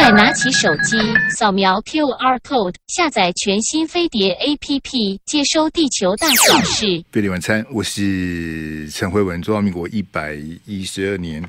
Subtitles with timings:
[0.00, 0.96] 快拿起手机，
[1.28, 7.04] 扫描 QR code，下载全新飞碟 APP，接收地球大小事。
[7.10, 10.34] 飞碟晚餐，我是陈慧文，中华民国一百
[10.66, 11.42] 一十二年。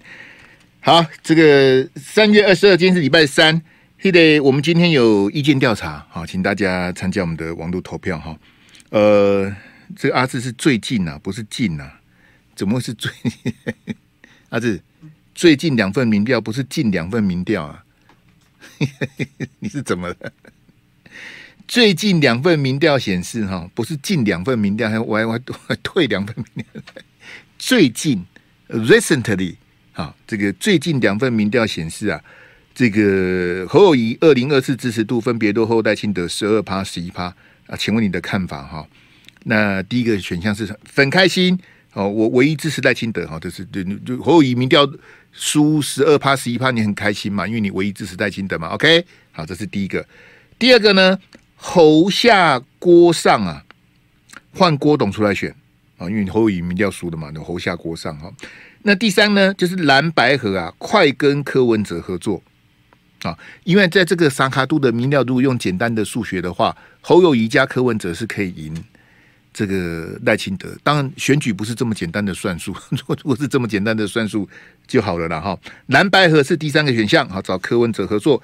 [0.79, 3.62] 好，这个三月二十二，今天是礼拜三。
[4.01, 8.36] 记得我们今天有意见调查，好，请大家参加我们的网络投票哈。
[8.90, 9.56] 呃，
[9.96, 12.00] 这个阿志是最近呐、啊，不是近呐、啊，
[12.56, 13.12] 怎么会是最？
[14.50, 14.81] 阿志
[15.36, 17.84] 最近两份民调不是近两份民调啊？
[19.59, 20.15] 你是怎么了？
[21.67, 26.81] 最近两份民调显示哈，不是近两份民调，还我还我还退两份民调。
[27.57, 28.25] 最近
[28.70, 29.55] recently
[29.93, 32.21] 啊，这个最近两份民调显示啊。
[32.75, 37.25] 这个侯友谊二零二四支持度分别落后赖清德十二趴、十一趴
[37.67, 38.87] 啊，请问你的看法哈？
[39.43, 41.59] 那第一个选项是很开心
[41.91, 44.89] 哦，我唯一支持赖清德哈，就是对就侯友谊民调
[45.31, 47.47] 输十二趴、十一趴，你很开心嘛？
[47.47, 48.70] 因为你唯一支持戴金德嘛。
[48.70, 50.05] OK，好，这是第一个。
[50.57, 51.17] 第二个呢，
[51.55, 53.63] 侯下郭上啊，
[54.54, 55.54] 换郭董出来选
[55.98, 58.31] 啊，因为侯友宜民调输的嘛，那侯下郭上哈。
[58.84, 62.41] 那第三呢，就是蓝白合啊，快跟柯文哲合作。
[63.23, 68.73] 啊，因为在这个三卡度的民调，如果用简单的数学的话，侯友谊加柯文哲是可以赢
[69.53, 70.69] 这个赖清德。
[70.83, 74.47] 当然，选举不是这么简单的算术，如 果如果是这么简单的算术
[74.88, 75.39] 就好了啦。
[75.39, 75.59] 哈。
[75.88, 78.42] 蓝白合是第三个选项，好，找柯文哲合作。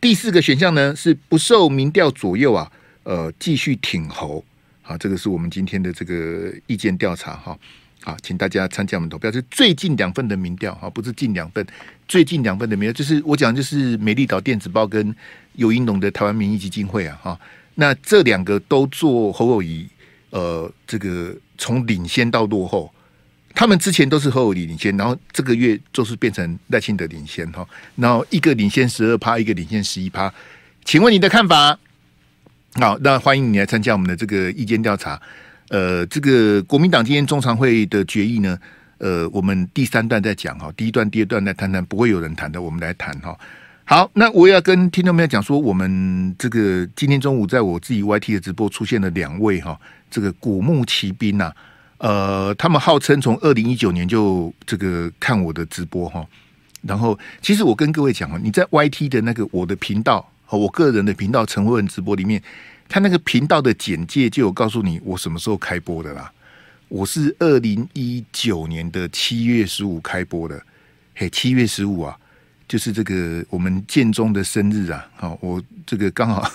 [0.00, 2.70] 第四个选项呢是不受民调左右啊，
[3.02, 4.44] 呃，继续挺侯。
[4.82, 7.58] 好，这个是我们今天的这个意见调查哈。
[8.00, 11.66] 好，请大家参加我们投票，是最近两份的民调哈，不是近两份，
[12.06, 15.14] 最近两份的民调，就是我讲就是美丽岛电子报跟
[15.54, 17.40] 游盈隆的台湾民意基金会啊哈，
[17.74, 19.86] 那这两个都做侯友宜，
[20.30, 22.92] 呃，这个从领先到落后，
[23.54, 30.32] 他们之前都是侯友领先，然后这个月就是变成赖清德领先哈，然后一个领先十二趴，一个领先十一趴，
[30.84, 31.78] 请问你的看法？
[32.74, 35.20] 好，那欢迎你来参加我们的这个意见调查。
[35.70, 38.58] 呃，这个国民党今天中常会的决议呢，
[38.98, 43.36] 呃，我们第三段再讲哈，第一段、第二段在谈谈，不会有人谈的，我们来谈哈。
[43.84, 49.78] 好，那我要跟听众朋友讲说，我们这个今天中午在我自己 YT 的直播出现了两位哈，
[50.10, 51.52] 这个古墓奇兵呐，
[51.98, 56.26] 呃，他们号称从二零一九年就这个看我的直播哈，
[56.82, 62.42] 然后其实我跟各位讲啊，你在 YT 的那个我的频道和我个人的频道陈慧文直播里面。
[62.90, 66.32] 他那个频道的简介就有告诉你我什么时候开播的啦。
[66.88, 70.58] 我是二零一九年的七月十五开播的，
[71.14, 72.16] 嘿，七月十五啊，
[72.66, 75.06] 就是这个我们建中的生日啊。
[75.16, 76.50] 好，我这个刚好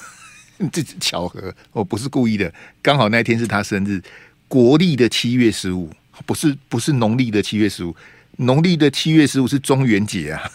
[0.72, 4.01] 这是巧合，我不是故意的，刚好那天是他生日，
[4.47, 5.90] 国历的七月十五，
[6.25, 7.96] 不是不是农历的七月十五，
[8.38, 10.51] 农历的七月十五是中元节啊，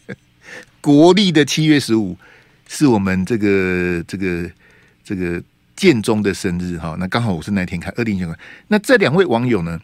[0.80, 2.16] 国历的七月十五
[2.66, 4.50] 是我们这个这个。
[5.04, 5.42] 这个
[5.74, 8.30] 建中的生日哈，那刚好我是那天看二零九。
[8.66, 9.80] 那这两位网友呢，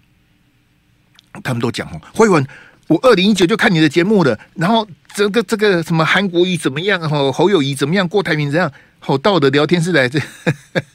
[1.42, 2.46] 他们都讲哦，会文，
[2.86, 4.38] 我二零一九就看你的节目了。
[4.54, 7.00] 然后这个这个什么韩国瑜怎么样？
[7.00, 8.06] 哈，侯友谊怎么样？
[8.06, 8.70] 郭台铭怎样？
[8.98, 10.18] 好，到我的聊天室来这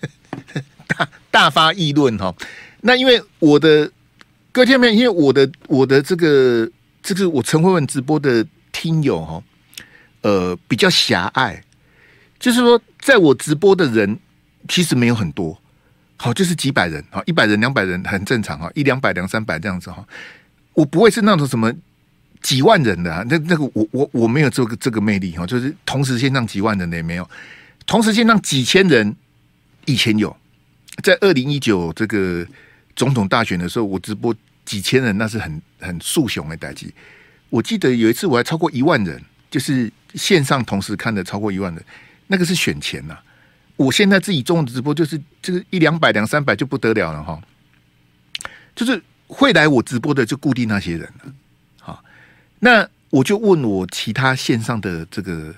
[0.88, 2.34] 大大发议论哈。
[2.82, 3.92] 那因为我的
[4.52, 6.70] 各位听众，因为我的我的这个
[7.02, 9.44] 这个我陈慧文直播的听友哈，
[10.22, 11.64] 呃，比较狭隘。
[12.40, 14.18] 就是说，在我直播的人
[14.70, 15.62] 其实没有很多，
[16.16, 20.06] 好，就是几百人，好，一百人、两百人很正常哈，一两百、两三百这样子哈。
[20.80, 21.74] 我不会是那种什么
[22.42, 27.30] 几万人的，那那个我我我没有这个这个魅力哈，就是同时线上几万人的也没有，
[27.86, 29.14] 同时线上几千人
[29.84, 30.34] 以前有，
[31.04, 32.48] 在二零一九这个
[32.96, 36.90] 总统大选的时候，我直播几千人，那是很很数雄的代志。
[37.50, 41.84] 我记得有一次我还超过一万人，就是线上同时看的超过一万人。
[42.28, 43.18] 那个是选前呐，
[43.76, 47.38] 我现在自己中文直播就是就是一两百两三百就不得了了哈，
[48.74, 51.34] 就是会来我直播的就固定那些人了，
[51.80, 52.04] 好，
[52.60, 55.56] 那我就问我其他线上的这个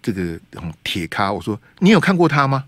[0.00, 0.38] 这个
[0.84, 2.66] 铁咖，我说你有看过他吗？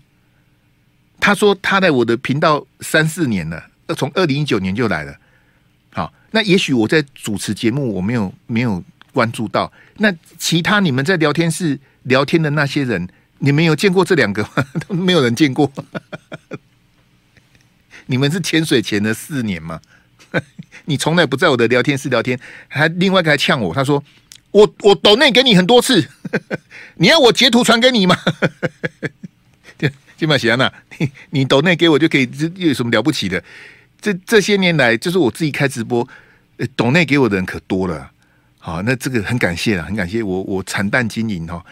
[1.19, 3.63] 他说他在我的频道三四年了，
[3.95, 5.15] 从二零一九年就来了，
[5.93, 8.83] 好，那也许我在主持节目我没有没有
[9.13, 13.07] 关注到，那其他你们在聊天室聊天的那些人。
[13.43, 14.49] 你们有见过这两个吗？
[14.93, 15.71] 没有人见过。
[18.05, 19.81] 你们是潜水潜了四年吗？
[20.85, 24.03] 你从来不在我的聊天室聊天，还另外一个还呛我，他说
[24.51, 26.07] 我我抖内给你很多次，
[26.95, 28.17] 你要我截图传给你吗？
[30.17, 33.43] 金马喜安娜，你你抖内给我就可以，这又有什么了不起的？
[33.99, 36.07] 这这些年来，就是我自己开直播，
[36.75, 38.11] 抖内给我的人可多了。
[38.59, 41.65] 好，那这个很感谢了，很感谢我我惨淡经营哈。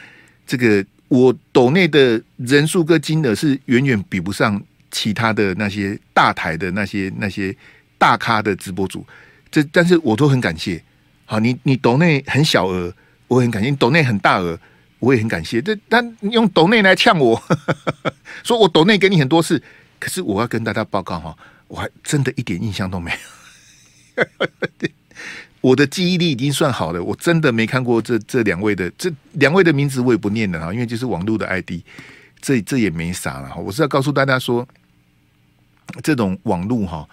[0.48, 4.60] 这个我抖内的人数跟金额是远远比不上
[4.90, 7.56] 其他的那些大台的那些那些
[8.00, 9.06] 大咖的直播主，
[9.52, 10.82] 这但是我都很感谢。
[11.26, 12.92] 好，你你抖内很小额，
[13.28, 14.60] 我很感谢；抖内很大额，
[14.98, 15.62] 我也很感谢。
[15.62, 17.40] 这但用抖内来呛我，
[18.44, 19.62] 说我抖内给你很多次，
[20.00, 21.38] 可是我要跟大家报告哈，
[21.68, 24.26] 我还真的一点印象都没有。
[25.62, 31.82] 我的记忆力已经算好了，我真的没看过这这两位的这两位的名字，我也不念了哈，因为就是网络的 ID，
[32.42, 33.58] 这这也没啥了哈。
[33.58, 34.66] 我是要告诉大家说，
[36.02, 37.06] 这种网络哈，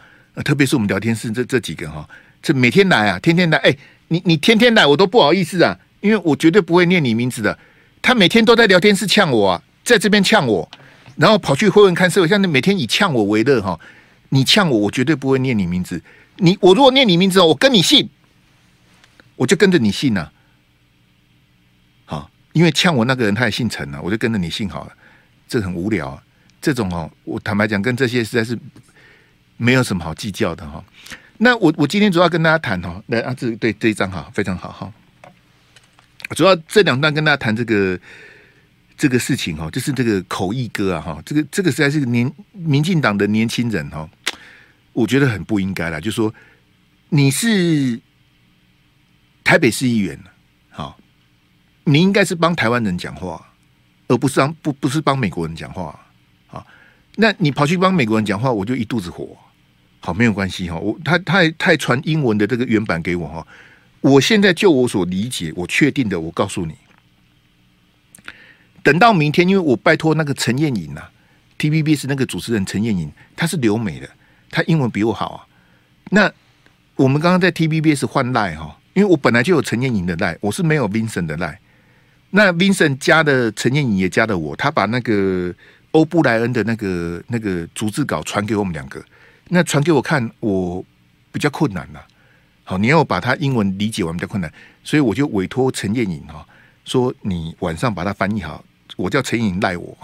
[0.43, 2.09] 特别是我们聊天室这这几个哈，
[2.43, 3.77] 这每天来啊，天天来，哎，
[4.09, 7.59] 你你天天来，我都不好意思啊，因为我绝对不会念你名字的。
[8.03, 10.69] 他每天都在聊天室呛我啊，在这边呛我，
[11.17, 13.79] 然后跑去会问看社会，像你每天以呛我为乐哈，
[14.29, 16.01] 你呛我，我绝对不会念你名字。
[16.37, 18.09] 你我如果念你名字，我跟你姓。
[19.37, 20.31] 我就跟着你姓呐，
[22.07, 24.93] 好，因为呛我那个人他也姓陈啊，我就跟着你姓好了。
[25.47, 26.23] 这很无聊，啊
[26.59, 28.59] 这种哦，我坦白讲，跟这些实在是
[29.57, 30.85] 没有什么好计较的哈。
[31.39, 34.93] 那我我今天主要跟大家谈哈，来啊，这对这一张哈非常好哈。
[36.31, 37.99] 主要这两段跟大家谈这个
[38.97, 44.09] 这个事情哈，就是这个口译哥啊哈，这个这个实在是年民进党的年轻人哈，
[44.93, 46.33] 我觉得很不应该啦，就说
[47.09, 48.01] 你是。
[49.45, 50.19] 台北市议员，
[50.71, 50.99] 好，
[51.85, 53.41] 你应该是帮台湾人讲话，
[54.09, 55.97] 而不是帮不不是帮美国人讲话，
[56.49, 56.67] 啊，
[57.15, 59.39] 那你跑去帮美国人讲话，我就一肚子火，
[60.07, 63.45] 好，没有关系哈，我他他还他还传英文的这个原版给我哈，
[64.01, 66.77] 我现在就我所理解，我确定的，我告诉你，
[68.85, 71.03] 等到明天，因为我拜托那个陈燕颖呐
[71.59, 74.09] ，TVBS 那个主持人陈燕颖，她是留美的，
[74.49, 75.39] 她英文比我好啊，
[76.11, 76.33] 那
[76.95, 78.79] 我们刚刚在 TVBS 换赖哈。
[78.95, 81.61] 因为我本来就有陈燕颖的赖，我是没有 Vincent 的赖。
[82.31, 85.53] 那 Vincent 加的陈燕颖也加的我，他把那个
[85.91, 89.05] 欧布莱恩的那个那个逐字稿传给我们两个。
[89.49, 90.85] 那传给我看，我
[91.33, 92.01] 比较困难呐。
[92.65, 94.53] 好，你要把他英文理解完比较困难，
[94.83, 96.45] 所以我就委托陈燕颖哈，
[96.85, 98.65] 说你晚上把它翻译好。
[98.97, 99.97] 我叫陈颖赖我，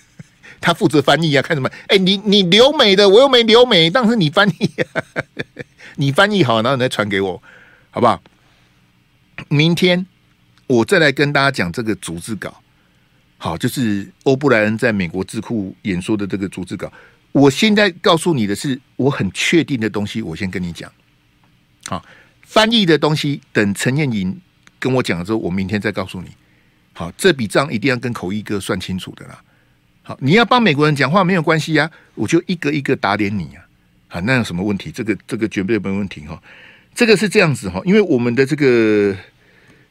[0.60, 1.70] 他负责翻译啊，看什么？
[1.88, 4.70] 哎，你你留美的，我又没留美，当时你翻译，
[5.96, 7.42] 你翻译好，然后你再传给我，
[7.90, 8.20] 好不好？
[9.48, 10.06] 明天
[10.66, 12.60] 我再来跟大家讲这个逐字稿，
[13.38, 16.92] 好，就是欧布莱恩在美国智库演说的这个逐字稿。
[17.32, 20.90] 我现在告诉你的是我很确定的东西，我先跟你讲。
[21.86, 22.04] 好，
[22.42, 24.40] 翻译的东西等陈燕莹
[24.78, 26.28] 跟我讲了之后，我明天再告诉你。
[26.92, 29.42] 好，这笔账一定要跟口译哥算清楚的啦。
[30.02, 33.64] 好，你要帮美国人讲话没有关系呀，我就一个一个打脸你啊。
[34.08, 34.90] 啊，那有什么问题？
[34.90, 36.40] 这个这个绝对没问题哈。
[36.94, 39.16] 这个是这样子哈，因为我们的这个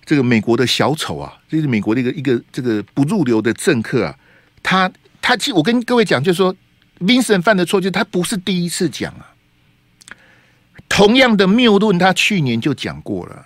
[0.06, 4.16] 这个美国的小丑啊，就是美国的一个一个这个不入流的政客啊，
[4.62, 6.56] 他他其实我跟各位讲，就是说
[7.02, 9.34] ，Vincent 犯的错，就是他不是第一次讲啊，
[10.88, 13.46] 同样的谬论，他去年就讲过了，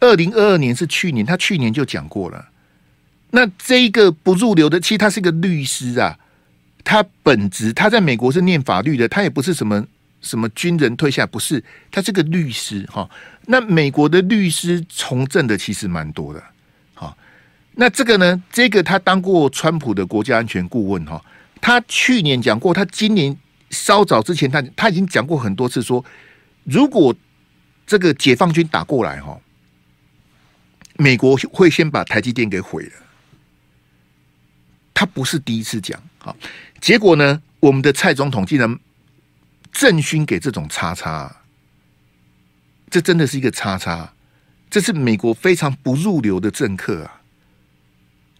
[0.00, 2.50] 二零二二年是去年，他去年就讲过了。
[3.30, 6.18] 那这一个不入流的，其实他是个律师啊，
[6.84, 9.84] 他本职他在美国是念法律的，他也不是什么。
[10.22, 11.62] 什么军人退下不是？
[11.88, 13.08] 他是个律师哈。
[13.44, 16.42] 那美国的律师从政的其实蛮多的。
[16.94, 17.16] 好，
[17.72, 18.42] 那这个呢？
[18.50, 21.22] 这个他当过川普的国家安全顾问哈。
[21.66, 23.36] 他去年讲过，他今年
[23.70, 26.04] 稍早之前他他已经讲过很多次说，
[26.62, 27.12] 如果
[27.84, 29.36] 这个解放军打过来哈，
[30.94, 32.92] 美国会先把台积电给毁了。
[34.94, 36.00] 他不是第一次讲。
[36.18, 36.36] 好，
[36.80, 37.42] 结果呢？
[37.58, 38.78] 我们的蔡总统竟然。
[39.72, 41.42] 政勋给这种叉叉，
[42.88, 44.14] 这真的是一个叉叉，
[44.70, 47.20] 这是美国非常不入流的政客啊！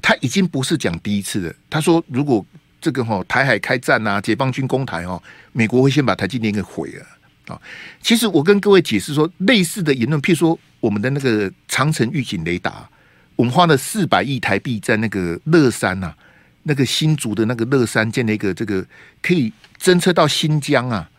[0.00, 1.54] 他已经不是讲第一次了。
[1.68, 2.46] 他说，如果
[2.86, 7.04] 这个哈台海开战啊，解放军攻台哦，美国会先把台积电给毁了
[7.52, 7.60] 啊！
[8.00, 12.88] 其实我跟各位解释说，类似的言论，譬如说我们的那个长城预警雷达，
[13.34, 16.14] 我们花了四百亿台币在那个乐山呐，
[16.62, 18.86] 那个新竹的那个乐山建了一个这个
[19.20, 19.52] 可以
[19.82, 21.10] 侦测到新疆啊。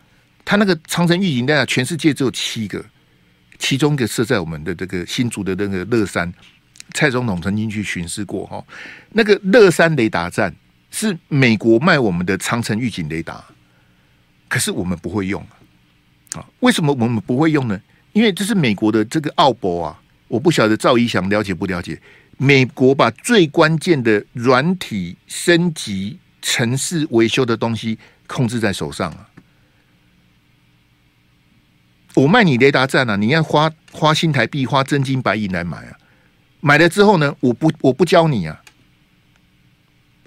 [0.46, 2.82] 他那个长城预警雷达，全世界只有七个，
[3.58, 6.32] 其中一个设在我们的这个新竹的那个乐山，
[6.94, 8.64] 蔡总统曾经去巡视过哈。
[9.12, 10.54] 那个乐山雷达站
[10.90, 13.44] 是美国卖我们的长城预警雷达，
[14.48, 15.40] 可是我们不会用
[16.32, 16.44] 啊。
[16.60, 17.80] 为什么我们不会用呢？
[18.12, 22.00] 因为这是美国的这个奥博啊，我不晓得赵一翔了解不了解？
[22.36, 29.28] 美国把最关键的软体升级、城市维修的东西控制在手上啊。
[32.14, 35.98] 我卖你雷达站啊，你要花花新台币、花真金白银来买啊！
[36.60, 38.60] 买了之后呢，我不我不教你啊，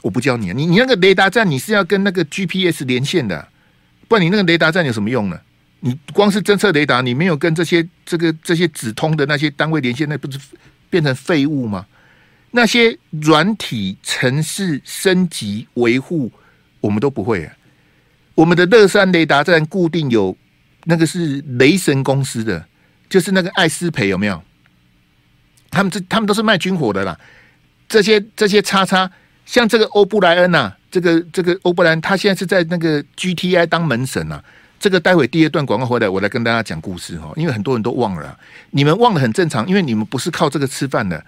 [0.01, 3.47] 我不教你啊，你你那个雷达站你是要跟那个 GPS 连线的，
[4.07, 5.39] 不然你那个雷达站有什么用呢？
[5.79, 10.39] 你光是侦测雷达，你没有跟这些这个这些直通的那些单位连线，那不是
[10.89, 11.85] 变成废物吗？
[12.51, 16.31] 那些软体城市升级维护，
[16.79, 17.53] 我们都不会啊。
[18.35, 20.35] 我们的乐山雷达站固定有
[20.83, 22.65] 那个是雷神公司的，
[23.09, 24.43] 就是那个艾斯培有没有？
[25.69, 27.17] 他们这他们都是卖军火的啦。
[27.87, 29.09] 这些这些叉叉，
[29.45, 34.41] 像这个欧布莱恩呐、这个这个欧布莱恩，他现在是在那个 GTI 当门神呐、
[34.79, 38.37] 这个待会第二段广告回来，我来跟大家讲故事哈，因为很多人都忘了、
[38.71, 41.23] 你们忘了很正常，因为你们不是靠这个吃饭的。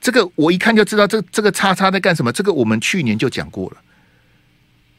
[0.00, 2.32] 这个我一看就知道，这这个叉叉在干什么？
[2.32, 3.76] 这个我们去年就讲过了，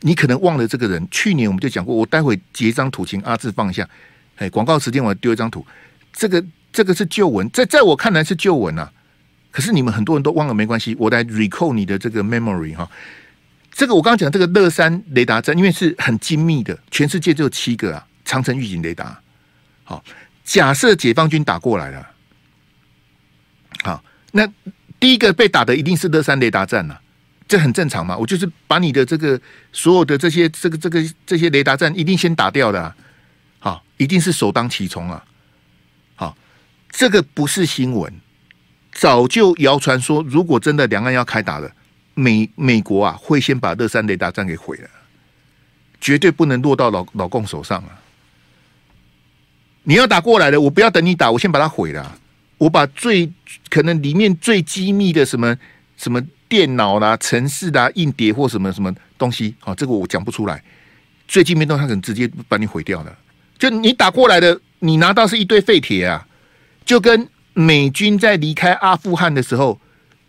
[0.01, 1.08] 你可能忘了这个人。
[1.10, 3.88] 去年我们就讲过，我待会截一张图，请阿志放一下。
[4.36, 5.66] 哎，广告时间我丢一张图，
[6.13, 8.92] 这个这个是旧闻，在在我看来是旧闻啊。
[9.51, 12.89] 可是你们很多人都忘了，没关系，我来 recall 你的这个 memory 哈。
[13.72, 19.20] 这个我刚刚讲这个乐山雷达站，因为是很精密的，全世界只有七个啊，长城预警雷达。
[19.84, 20.03] 好，
[20.44, 22.08] 假设解放军打过来了，
[23.84, 24.48] 好，那。
[25.01, 26.98] 第一个被打的一定是乐山雷达站呐，
[27.48, 28.18] 这很正常嘛。
[28.18, 29.39] 我就是把你的这个
[29.72, 32.94] 所有的这些这个这个这些雷达站一定先打掉的，
[33.60, 35.24] 好，一定是首当其冲啊。
[36.15, 36.38] 好，
[36.89, 38.13] 这个不是新闻，
[39.00, 41.72] 早就谣传说，如果真的两岸要开打了，
[42.15, 44.89] 美美国啊会先把乐山雷达站给毁了，
[46.01, 47.98] 绝对不能落到老老共手上啊。
[49.84, 52.20] 你要打过来了，我不要等你打，我先把它毁了。
[52.58, 53.32] 我把最
[53.70, 55.58] 可能里面最机密的什么
[55.96, 60.62] 什么电脑啦、城市啦、硬碟或什么什么东西，好，这个我讲不出来。
[61.25, 63.18] 最机密东西，他可能直接把你毁掉了。
[63.58, 66.27] 就你打过来的，你拿到是一堆废铁啊！
[66.84, 69.79] 就跟美军在离开阿富汗的时候，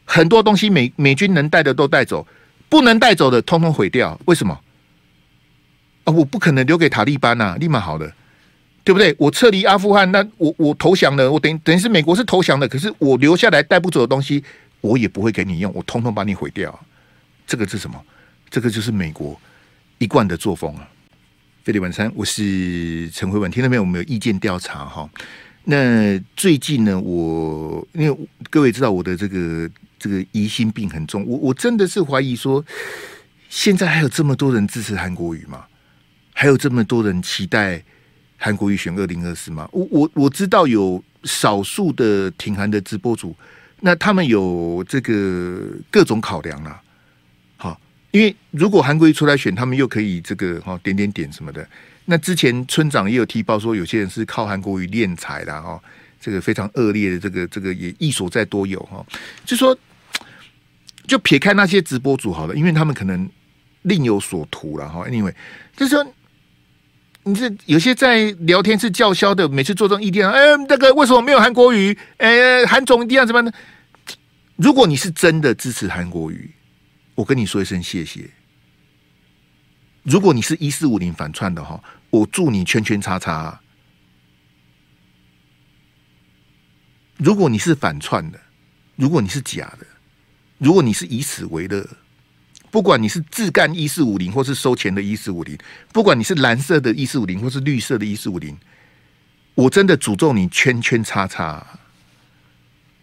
[0.04, 2.26] 很多东西美美军能带的都带走，
[2.68, 4.18] 不能带走的通通毁掉。
[4.26, 4.58] 为什么？
[6.04, 8.12] 啊，我不可能留给塔利班呐，立马好的。
[8.82, 9.14] 对不对？
[9.18, 14.42] 我撤离阿富汗，那我我投降了，我等等于是美国是投降的，可是我留下来带不走的东西，
[14.80, 16.76] 我也不会给你用，我通通把你毁掉。
[17.46, 18.02] 这个是什么？
[18.48, 19.38] 这个就是美国
[19.98, 20.88] 一贯的作风啊！
[21.62, 23.82] 飞利晚餐，我是陈慧文，听到没有？
[23.82, 25.08] 我们有意见调查哈。
[25.70, 32.64] 那最近呢，我因为各位知道我的这个这个疑心病很重，我我真的是怀疑说，
[33.48, 35.64] 现在还有这么多人支持韩国瑜吗？
[36.32, 37.80] 还有这么多人期待？
[38.36, 39.68] 韩国瑜选二零二四吗？
[39.70, 43.36] 我我我知道有少数的挺韩的直播主，
[43.80, 46.82] 那他们有这个各种考量啦。
[48.10, 51.66] 因为如果韩国瑜出来选，他们又可以这个哈点点点什么的。
[52.04, 55.80] 那之前村长也有提报说，有些人是靠韩国瑜敛财的哈，
[56.20, 59.04] 这个非常恶劣的，这个这个也一所在多有哈。
[59.44, 59.76] 就说，
[61.06, 63.28] 就撇开那些直播主好了，因为他们可能
[63.82, 65.04] 另有所图了哈。
[65.06, 65.34] Anyway，
[65.76, 66.06] 就说。
[67.22, 71.96] 你是有些在聊天室叫嚣的，每次做这种意见，哎，那个为什么没有韩国瑜？
[72.16, 73.52] 哎，韩总一定要怎么呢？
[74.56, 76.50] 如果你是真的支持韩国瑜，
[77.14, 78.30] 我跟你说一声谢谢。
[80.02, 83.60] 如果你是一四五零反串的哈，我祝你圈圈叉叉。
[87.16, 88.40] 如果你是反串的，
[88.96, 89.86] 如果你是假的，
[90.56, 91.86] 如果你是以此为乐。
[92.70, 95.58] 不管你是自干一四五零，或是收钱的一四五零，
[95.92, 98.56] 不管你是蓝色的一四五零，或是绿色的一四五零，
[99.54, 101.66] 我真的诅咒你圈圈叉叉。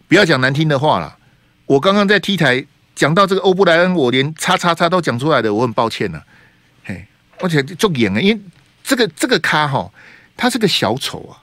[0.08, 1.18] 不要讲难听的话了。
[1.66, 2.64] 我刚刚在 T 台
[2.98, 6.20] 讲到这个欧布莱恩，我连叉叉叉都讲出来的，我很抱歉呢。
[6.82, 7.06] 嘿，
[7.38, 8.40] 而且就演了，因为
[8.82, 9.88] 这个这个咖哈，
[10.36, 11.38] 他是个小丑啊，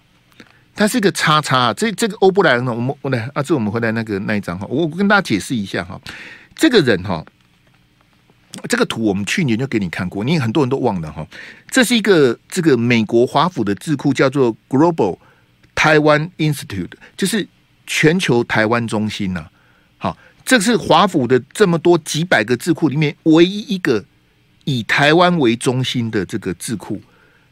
[0.75, 1.73] 他是个叉叉。
[1.73, 5.97] 这这个欧布莱恩呢，我们我来啊，这我们回来那个那一张哈，我跟大家解释一下哈，
[6.53, 7.23] 这个人哈。
[8.69, 11.25] 这个图我们去年就给你看过，你很多人都忘了哈。
[11.69, 15.17] 这是一个这个美国华府的智库，叫做 Global
[15.75, 17.45] Taiwan Institute，就是
[17.85, 19.45] 全球台湾中心呐。
[20.05, 24.05] 好，这是华府的这么多几百个智库里面唯一一个
[24.65, 27.01] 以台湾为中心的这个智库。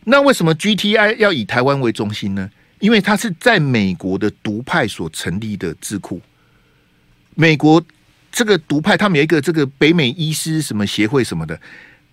[0.03, 2.47] 那为什么 GTI 要以台湾为中心呢？
[2.77, 6.21] 因为它是在美国的独派所成立的智库，
[7.33, 7.83] 美国。
[8.35, 11.59] 这个独派，他们有一个这个北美医师什么协会什么的，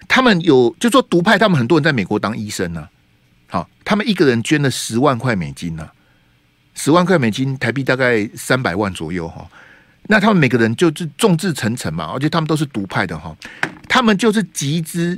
[0.07, 2.91] 他们有就说独派，他们很多人在美国当医生呢、啊。
[3.49, 5.89] 好，他们一个人捐了十万块美金呢、
[6.75, 9.49] 十万块美金台币大概三百万左右哈。
[10.11, 13.35] 那他们每个人就是众志成城嘛，而且他们都是独派的哈，
[13.89, 15.17] 他们就是集资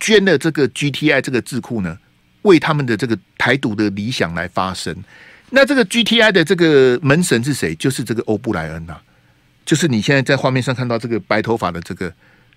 [0.00, 1.96] 捐了这个 GTI 这个智库呢，
[2.42, 4.92] 为他们的这个台独的理想来发声。
[5.50, 7.72] 那这个 GTI 的这个门神是谁？
[7.76, 8.98] 就是这个欧布莱恩呐、
[9.64, 12.12] 就是你现在在画面上看到这个白头发的这个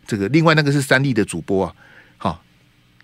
[0.08, 1.76] 这个，另外那个是三立的主播啊。
[2.18, 2.44] 好，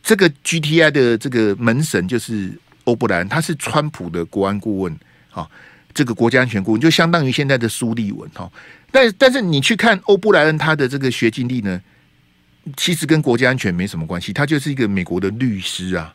[0.01, 2.51] 这个 GTI 的这个门神就是
[2.85, 4.97] 欧布莱恩，他是川普的国安顾问，
[5.29, 5.51] 好，
[5.97, 8.47] 这个国家安全顾问就相当于现在的苏利文哈。
[8.91, 11.81] 但但是你去看欧布莱恩他的这个学经历呢，
[12.75, 16.13] 其实跟国家安全没什么关系，他就是一个美国的律师啊。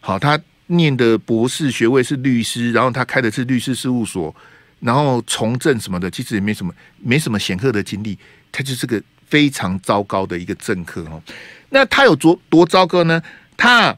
[0.00, 0.40] 好，他。
[0.66, 4.34] 念的博士学位是律师，然后他开的是律师事务所，
[4.80, 8.16] 然后从政什么的，其实也没什么没什么显赫的经历，
[8.50, 11.20] 他就是个非常糟糕的一个政客哦。
[11.68, 13.20] 那他有多多糟糕呢？
[13.54, 13.94] 他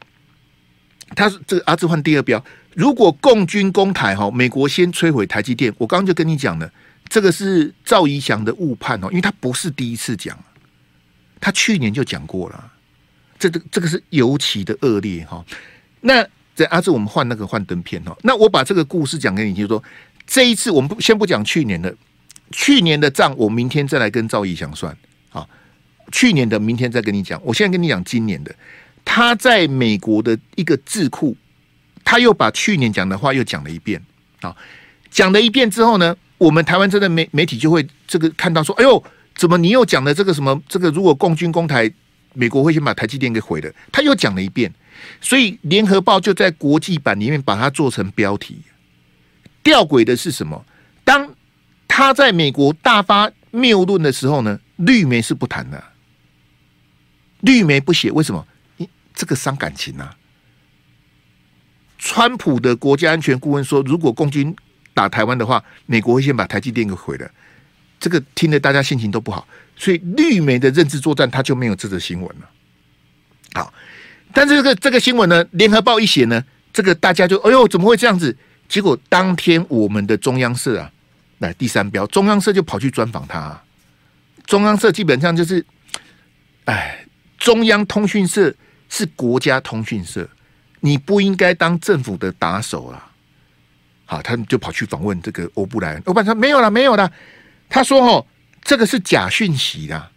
[1.15, 2.43] 他是这个阿兹换第二标，
[2.75, 6.69] 如果共军攻台哈，美国先摧毁台积电，我刚刚就跟你讲了，
[7.07, 10.37] 这个是赵怡翔的误判哦，因为他不是第一次讲，
[11.39, 12.71] 他去年就讲过了，
[13.39, 15.43] 这个这个是尤其的恶劣哈。
[16.01, 16.21] 那
[16.53, 18.15] 在阿志，我们换那个幻灯片哈。
[18.23, 19.81] 那我把这个故事讲给你，就是说
[20.27, 21.95] 这一次我们不先不讲去年的，
[22.51, 24.95] 去年的账我明天再来跟赵怡翔算
[25.31, 25.47] 啊。
[26.11, 28.53] 去年的明天再跟你讲，我现在跟你讲今年的。
[29.03, 31.35] 他在美国的一个智库，
[32.05, 34.01] 他又把去年讲的话又讲了一遍
[34.39, 34.55] 啊。
[35.11, 39.03] 讲了一遍之后呢，我们台湾真的媒媒体就会这个看到说，哎呦，
[39.35, 40.61] 怎么你又讲了这个什么？
[40.69, 41.91] 这个如果共军攻台，
[42.33, 43.71] 美国会先把台积电给毁了。
[43.91, 44.73] 他又讲了一遍。
[45.19, 48.61] 所以，《联合报》就在国际版里面把它做成标题。
[49.61, 50.65] 吊诡的是什么？
[51.03, 51.29] 当
[51.87, 55.83] 他在美国大发谬论的时候呢，绿媒是不谈的，
[57.41, 58.47] 绿媒不写，为什么？
[59.13, 60.15] 这个伤感情啊！
[62.05, 64.55] 川普的国家安全顾问说，如果共军
[64.93, 67.27] 打台湾的话，美国会先把台积电给毁了。
[67.99, 72.49] 这个听得大家心情都不好，所以绿媒的认知作战，他就没有这则新闻了。
[73.55, 73.73] 好。
[74.31, 78.37] 但是这个这个新闻呢，联合报一写呢，这个大家就哎呦，怎么会这样子？
[78.69, 80.91] 结果当天我们的中央社啊，
[81.39, 83.63] 来第三标，中央社就跑去专访他啊。
[84.45, 85.65] 中央社基本上就是，
[86.65, 87.03] 哎，
[87.39, 88.53] 中央通讯社
[88.89, 90.29] 是国家通讯社，
[90.85, 93.11] 你不应该当政府的打手啊。
[94.05, 97.11] 好，他们就跑去访问这个欧布莱恩，欧布莱恩说没有了，没有了。
[97.67, 98.27] 他说哦，
[98.63, 100.11] 这个是假讯息啦。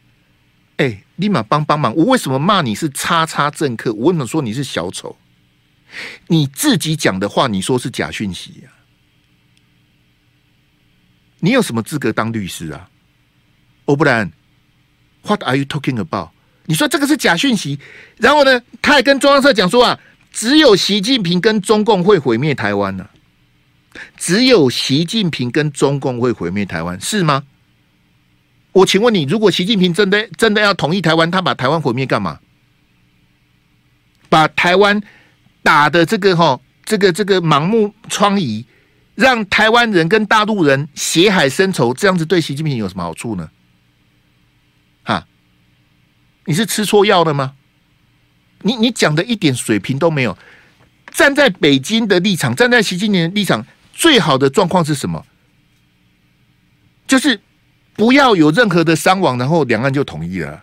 [0.76, 1.94] 哎、立马帮帮忙！
[1.96, 3.90] 我为什么骂你是叉叉政客？
[3.94, 5.16] 我为什么说你是小丑？
[6.26, 8.76] 你自己讲的话，你说是假讯息呀、啊？
[11.40, 12.90] 你有什么资格当律师啊？
[13.86, 14.30] 欧布莱恩
[15.22, 16.28] ，What are you talking about？
[16.66, 17.80] 你说这个是假讯息，
[18.18, 19.98] 然后呢，他还跟中央社讲说啊，
[20.32, 23.08] 只有习近平跟中共会毁灭台湾呢、
[24.16, 27.44] 只有习近平跟中共会毁灭台湾，是吗？
[28.72, 32.38] 我请问你，如果习近平真的真的要统一台湾，他把台湾毁灭干嘛？
[34.28, 35.02] 把台湾
[35.62, 38.64] 打的这个哈，这个这个盲目疮痍，
[39.14, 43.50] 让台湾人跟大陆人血海深仇，这样子对习近平有什么好处呢？
[45.02, 45.26] 哈，
[46.44, 47.54] 你是吃错药了吗？
[48.62, 50.36] 你你讲的一点水平都没有。
[51.12, 55.26] 站在北京的立场，站在习近平的立场，最好的状况是什么？
[57.06, 57.40] 就是。
[57.98, 60.62] 不要有任何的伤亡，然后两岸就统一了。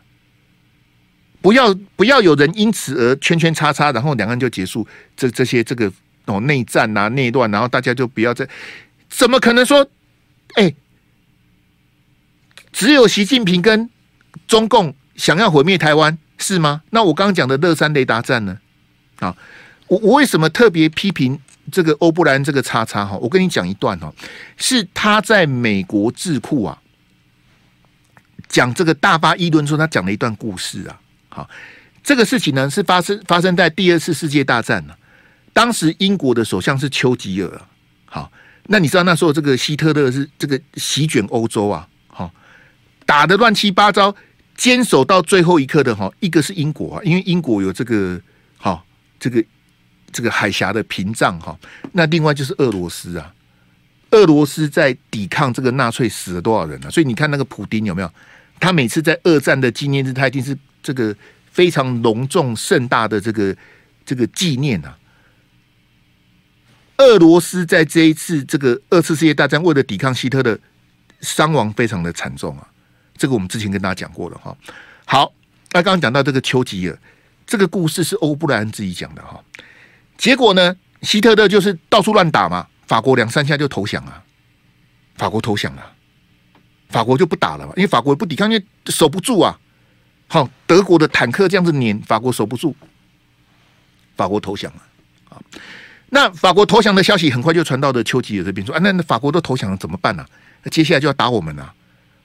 [1.41, 5.91] 不要不要有人因此而圈圈叉叉，然后两岸就结束这这些这个
[6.27, 8.47] 哦内战啊内乱，然后大家就不要再，
[9.09, 9.85] 怎么可能说，
[10.53, 10.73] 哎，
[12.71, 13.89] 只有习近平跟
[14.47, 16.81] 中共想要毁灭台湾是吗？
[16.89, 18.57] 那我刚刚讲的乐山雷达站呢？
[19.19, 19.35] 啊，
[19.87, 21.39] 我我为什么特别批评
[21.71, 23.17] 这个欧布莱恩这个叉叉哈？
[23.17, 24.13] 我跟你讲一段哈，
[24.57, 26.77] 是他在美国智库啊。
[28.47, 30.99] 讲这个大发议论说，他讲了一段故事啊。
[31.29, 31.49] 好，
[32.03, 34.93] 这个事情呢是发生发生在第二次世界大战呢。
[35.51, 37.61] 当时英国的首相是丘吉尔。
[38.05, 38.31] 好，
[38.67, 41.87] 那你知道那时候这个希特勒是这个席卷欧洲啊。
[42.07, 42.31] 好，
[43.05, 44.15] 打得乱七八糟，
[44.55, 48.19] 坚守到最后一刻的哈，一个是英国啊，因为英国有这个
[48.57, 48.83] 哈
[49.19, 49.43] 这个
[50.11, 51.57] 这个海峡的屏障哈。
[51.91, 53.33] 那另外就是俄罗斯啊，
[54.11, 56.89] 俄罗斯在抵抗这个纳粹死了多少人啊？
[56.89, 58.11] 所以你看那个普丁有没有？
[58.59, 61.13] 他每次在二战的纪念日，他一定是这个
[61.51, 63.55] 非常隆重盛大的这个
[64.05, 64.97] 这个纪念啊。
[66.97, 70.57] 俄罗斯在这一次这个二次世界大战为了抵抗希特勒，
[71.19, 72.65] 伤亡非常的惨重啊。
[73.17, 74.55] 这个我们之前跟大家讲过了哈。
[75.05, 75.31] 好，
[75.71, 76.99] 那刚刚讲到这个丘吉尔，
[77.45, 79.43] 这个故事是欧布莱恩自己讲的哈。
[80.17, 84.23] 结果呢，希特勒就是到处乱打嘛，法国两三下就投降了，
[85.15, 85.91] 法国投降了。
[86.87, 89.59] 法国就不打了嘛，因为法国不抵抗，因为守不住啊。
[90.27, 92.75] 好，德国的坦克这样子碾，法国守不住，
[94.15, 94.81] 法国投降了。
[95.29, 95.41] 啊，
[96.09, 100.29] 那法国投降的消息很快就传到了丘吉尔这边，说啊，那那法国都投降了怎么办呢、啊？
[100.63, 101.73] 那接下来就要打我们了、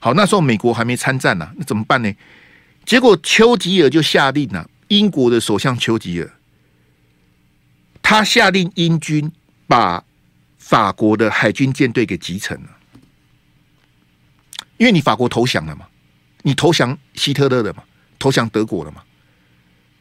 [0.03, 2.11] 好，那时候美国还没参战呢、啊，那怎么办呢？
[2.83, 6.33] 结果丘吉尔就下令了、啊，英国的首相丘吉尔，
[8.01, 9.31] 他下令英军
[9.67, 10.03] 把
[10.57, 12.69] 法国的海军舰队给击沉了，
[14.77, 15.85] 因为你法国投降了嘛，
[16.41, 17.83] 你投降希特勒了嘛，
[18.17, 19.03] 投降德国了嘛，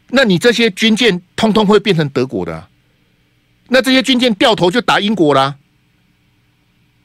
[0.08, 2.66] 那你这些军舰通通会变成德国的、啊。
[3.68, 5.58] 那这些军舰掉头就打英国啦，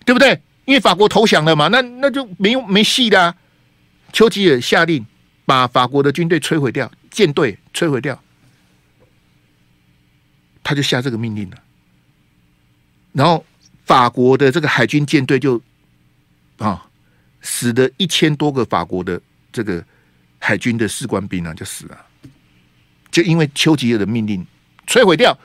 [0.05, 0.41] 对不对？
[0.65, 3.35] 因为法国投降了嘛，那那就没有没戏的。
[4.11, 5.05] 丘吉尔下令
[5.45, 8.21] 把法国的军队摧毁掉，舰队摧毁掉，
[10.63, 11.57] 他就下这个命令了。
[13.11, 13.45] 然后
[13.85, 15.61] 法国的这个海军舰队就
[16.57, 16.85] 啊，
[17.41, 19.83] 死了一千多个法国的这个
[20.39, 22.05] 海军的士官兵啊，就死了，
[23.11, 24.45] 就因为丘吉尔的命令
[24.87, 25.37] 摧毁掉。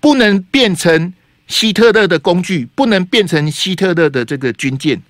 [0.00, 1.12] 不能变成
[1.48, 5.02] 希特勒的工具，不能变成希特勒的这个军舰，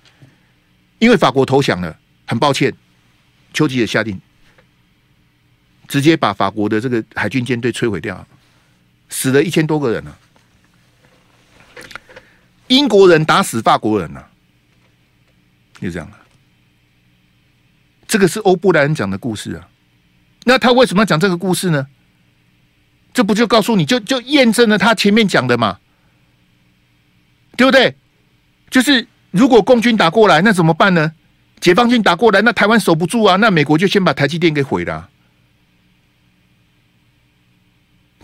[0.97, 1.95] 因为法国投降了。
[2.25, 2.71] 很抱歉，
[3.53, 4.19] 丘吉尔下令，
[5.87, 8.27] 直接把法国的这个海军舰队摧毁掉，
[9.09, 10.15] 死了一千多个人呢。
[12.67, 14.29] 英国人打死法国人了，
[15.81, 16.17] 就这样了。
[18.07, 19.67] 这个是欧布莱恩讲的故事啊。
[20.43, 21.87] 那他为什么要讲这个故事呢？
[23.11, 25.79] 这不就告诉你就就验证了他前面讲的嘛，
[27.59, 27.93] 对不对？
[28.69, 31.11] 就是如果共军打过来，那怎么办呢？
[31.59, 35.09] 解放军打过来，那台湾守不住啊，那美国就先把台积电给毁了啊。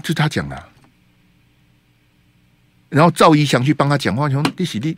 [0.02, 0.64] 就他讲的。
[2.88, 4.98] 然后赵一翔去帮他讲话，说：“你你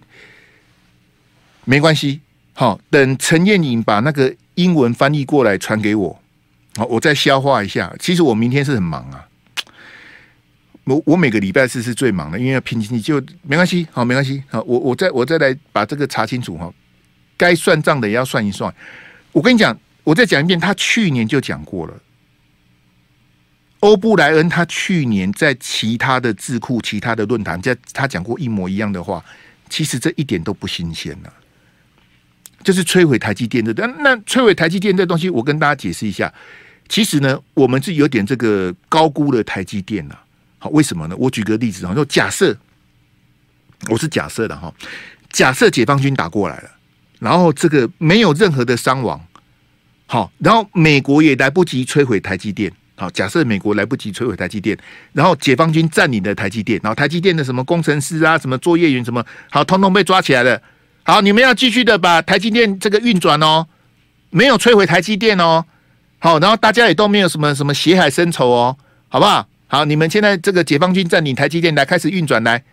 [1.65, 2.21] 没关系，
[2.53, 6.21] 好，等陈彦颖把那个英文翻译过来传给我，
[6.75, 7.91] 好，我再消化一下。
[7.99, 9.25] 其实我明天是很忙啊。”
[10.87, 16.73] 我我每个礼拜四是最忙的，因为要拼经济，就没关系，好，没关系，好，我我再我再来把这个查清楚哈，
[17.35, 18.73] 该算账的也要算一算。
[19.33, 21.93] 我跟你讲，我再讲一遍，他去年就讲过了，
[23.81, 29.21] 欧布莱恩他去年在其他的智库、其他的论坛，在他讲过一模一样的话，
[29.69, 31.33] 其实这一点都不新鲜了，
[32.63, 33.73] 就是摧毁台积电的。
[33.73, 36.33] 那那摧毁台积电这东西，我跟大家解释一下，
[36.87, 40.17] 其实呢，我们是有点这个高估了台积电了。
[40.69, 41.15] 为什么呢？
[41.17, 42.55] 我举个例子啊，就假设
[43.89, 44.73] 我是假设的哈，
[45.29, 46.69] 假设解放军打过来了，
[47.19, 49.23] 然后这个没有任何的伤亡，
[50.07, 54.77] 好，然后美国也来不及摧毁台积电，好，假设美国来不及摧毁台积电，
[55.13, 60.61] 然后解放军占领了台积电，然后台积电的什么工程师啊、什么作业员什么，好，通通被抓起来了。
[61.03, 63.67] 好，你们要继续的把台积电这个运转哦，
[64.29, 65.63] 没有摧毁台积电哦，
[66.19, 68.77] 好，然后大家也都没有什么什么血海深仇哦，
[69.07, 69.47] 好不好？
[69.67, 72.63] 好，你们现在这个解放军占领台积电来开始运转来，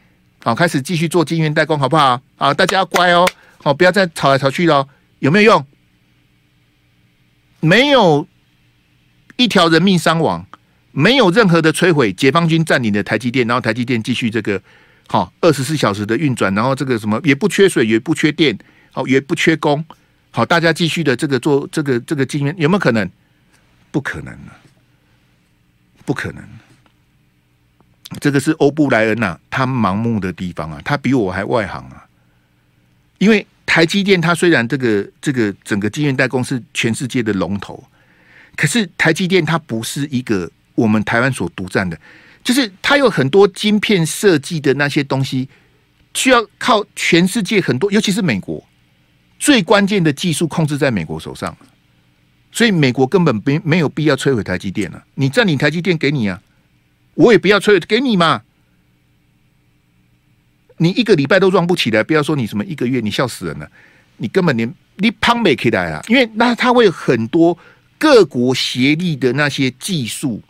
[0.45, 2.21] 好，开始继续做晶圆代工，好不好？
[2.37, 3.29] 啊，大家要乖哦，
[3.63, 4.87] 好，不要再吵来吵去了，
[5.19, 5.67] 有没有用？
[7.59, 8.29] 没有
[9.37, 10.47] 一条人命伤亡，
[10.93, 14.63] 没有任何的摧毁，解放军占领的台积电，然后台积电继续这个
[15.09, 18.57] 好二十四小时的运转，然后这个什么也不缺水，也不缺电，
[18.93, 19.85] 好，也不缺工，
[20.31, 23.11] 好，大家继续的这个做这个这个晶圆，有没有可能？
[23.91, 24.57] 不可能了，
[26.05, 26.45] 不可能。
[28.21, 32.07] 这个是欧布莱恩呐、他盲目的地方啊，他比我还外行啊。
[33.19, 37.83] 因为台积电，它虽然这个这个整个晶圆代工是全世界的龙头，
[38.55, 41.99] 可是台积电它不是一个我们台湾所独占的，
[42.43, 45.49] 就是它有很多晶片设计的那些东西，
[46.12, 48.62] 需要靠全世界很多，尤其是美国
[49.38, 51.57] 最关键的技术控制在美国手上，
[52.53, 55.05] 所以美国根本没没有必要摧毁台积电了、啊。
[55.14, 56.40] 你占领台积电给你啊。
[57.14, 58.42] 我也不要催给你嘛，
[60.79, 63.70] 你一个礼拜都装不起来，不要说你什么一个月，你笑死人了。
[64.16, 67.59] 你根本连你胖没起来啊，因为那他会很多
[67.98, 70.40] 各国协力的那些技术、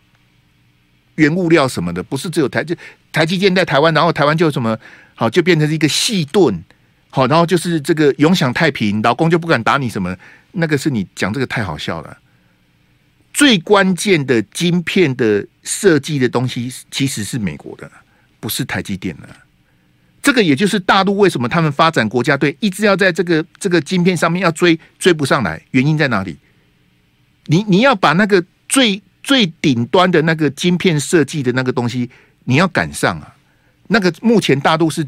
[1.15, 2.77] 原物料什么的，不是只有台积
[3.11, 4.77] 台积电在台湾，然后台湾就什么
[5.15, 6.63] 好就变成一个细盾，
[7.09, 10.15] 好，然后就是这个永享太平，老公就不敢打你什么，
[10.51, 12.17] 那个是你讲这个太好笑了。
[13.35, 17.91] 最关键的晶片的设计的东西其实是美国的，
[18.39, 19.27] 不是台积电的。
[20.23, 26.37] 这个也就是大陆为什么他们发展国家队一直要在这个这个晶片上面要追追不上来，原因在哪里？
[27.47, 32.09] 你你要把那个最最顶端的那个晶片设计的那个东西，
[32.45, 33.35] 你要赶上啊！
[33.89, 35.05] 那个目前大陆是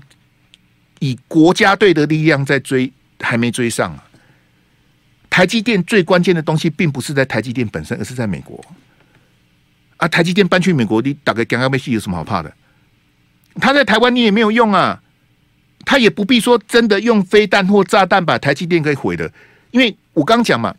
[1.00, 4.04] 以国家队的力量在追，还没追上啊。
[5.30, 8.64] 台积电最关键的东西，并不是在台积电本身，而是在美国。
[9.98, 12.54] 啊，台积电搬去美国，你打个刚刚没戏，有什么好怕的？
[13.60, 15.02] 他在台湾你也没有用啊，
[15.86, 19.32] 他也不必说真的用飞弹或炸弹把台积电给毁了，
[19.72, 20.76] 因为我刚讲嘛，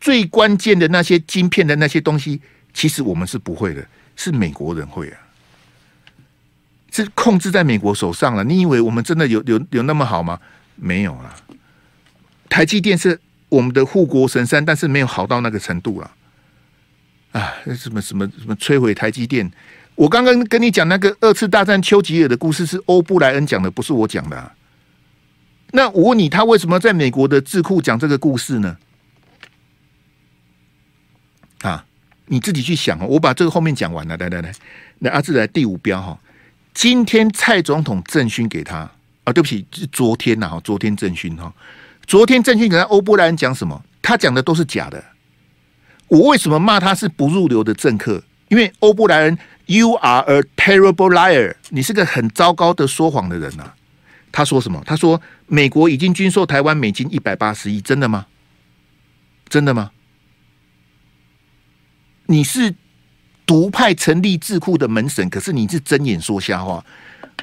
[0.00, 2.40] 最关键的那些晶片的那些东西，
[2.74, 5.18] 其实我们是不会的，是美国人会啊，
[6.90, 8.42] 是控制在美国手上了。
[8.42, 10.40] 你以为我们真的有有有那么好吗？
[10.74, 11.36] 没有啊，
[12.48, 16.10] 台积电是我们的护国神山，但是没有好到那个程度了。
[17.32, 19.50] 啊，什么什么什么摧毁台积电？
[19.94, 24.52] 我刚刚跟你讲那个二次大战丘吉尔的故事是欧布莱恩讲的，不是我讲的。
[25.72, 28.76] 那我问你，他为什么在美国的智库讲这个故事呢？
[31.60, 31.84] 啊，
[32.26, 32.98] 你自己去想。
[33.06, 34.52] 我把这个后面讲完了，来来来，
[35.00, 36.18] 那阿志来第五标哈。
[36.72, 38.90] 今天蔡总统赠勋给他
[39.24, 41.52] 啊，对不起，是昨天呐哈，昨天赠勋哈，
[42.08, 43.84] 昨天赠勋给他，欧布莱恩讲什么？
[44.00, 45.04] 他讲的都是假的。
[46.08, 48.22] 我为什么骂他是不入流的政客？
[48.48, 49.38] 因为欧布莱恩。
[49.66, 51.54] You are a terrible liar！
[51.68, 53.70] 你是个很糟糕的说谎的人呐、
[54.32, 54.82] 他说什么？
[54.86, 58.24] 他说美国已经军售台湾美金一百八十亿，真的吗？
[59.50, 59.90] 真的吗？
[62.24, 62.74] 你是
[63.44, 66.82] 独派成立智库的门神，可是你是睁眼说瞎话。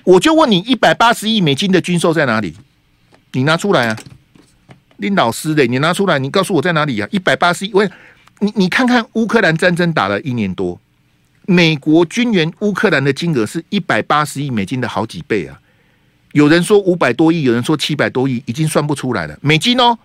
[0.03, 2.55] 我就问你，一百八十亿美金的军售在哪里？
[3.33, 3.99] 你拿出来啊！
[4.97, 7.07] 林老师的，你拿出来，你告诉我在哪里啊？
[7.11, 7.89] 一百八十亿，喂，
[8.39, 10.79] 你你看看乌克兰战争打了一年多。
[11.47, 15.59] 美国军援乌克兰的金额是一百八十亿美金的好几倍啊！
[16.31, 19.37] 有人说五百多亿，有人说七百多亿，已经算不出来了。
[19.41, 19.97] 美金哦，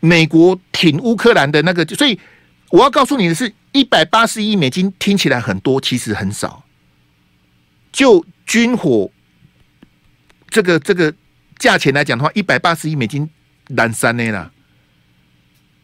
[0.00, 2.20] 美国挺乌克兰的那个，所以
[2.70, 6.62] 我要告诉你的是，一百八十亿美金听起来很多，其实很少。
[7.90, 9.10] 就军火
[10.50, 11.12] 这个这个
[11.58, 13.28] 价钱来讲的话，一百八十亿美金
[13.68, 14.50] 难三呢啦。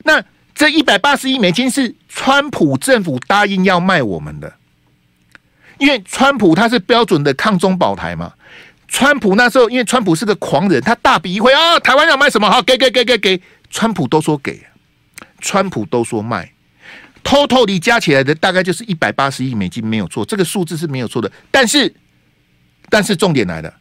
[0.04, 0.24] 那。
[0.56, 4.54] 这一百八十亿美金是川普政府答应要卖我们的，
[5.78, 8.32] 因为川普他是标准的抗中保台嘛。
[8.86, 12.48] 川普那时候，因为川普是个狂人，他大笔一挥啊，台湾要卖什么？
[12.48, 14.64] 好，给给给给给，川普都说给，
[15.40, 16.52] 川普都说卖
[17.24, 21.28] ，totally 加起来的大概就是一百八十亿美金，没有错，这个数字是没有错的。
[21.50, 21.92] 但是，
[22.88, 23.74] 但是重点来了，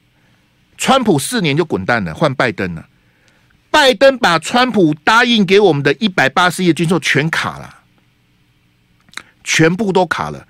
[0.78, 2.88] 川普四年就滚蛋了，换拜登了。
[3.72, 7.76] 拜登把川普答应给我们的一百八十亿军售全卡了，
[9.44, 10.48] 全部都卡了。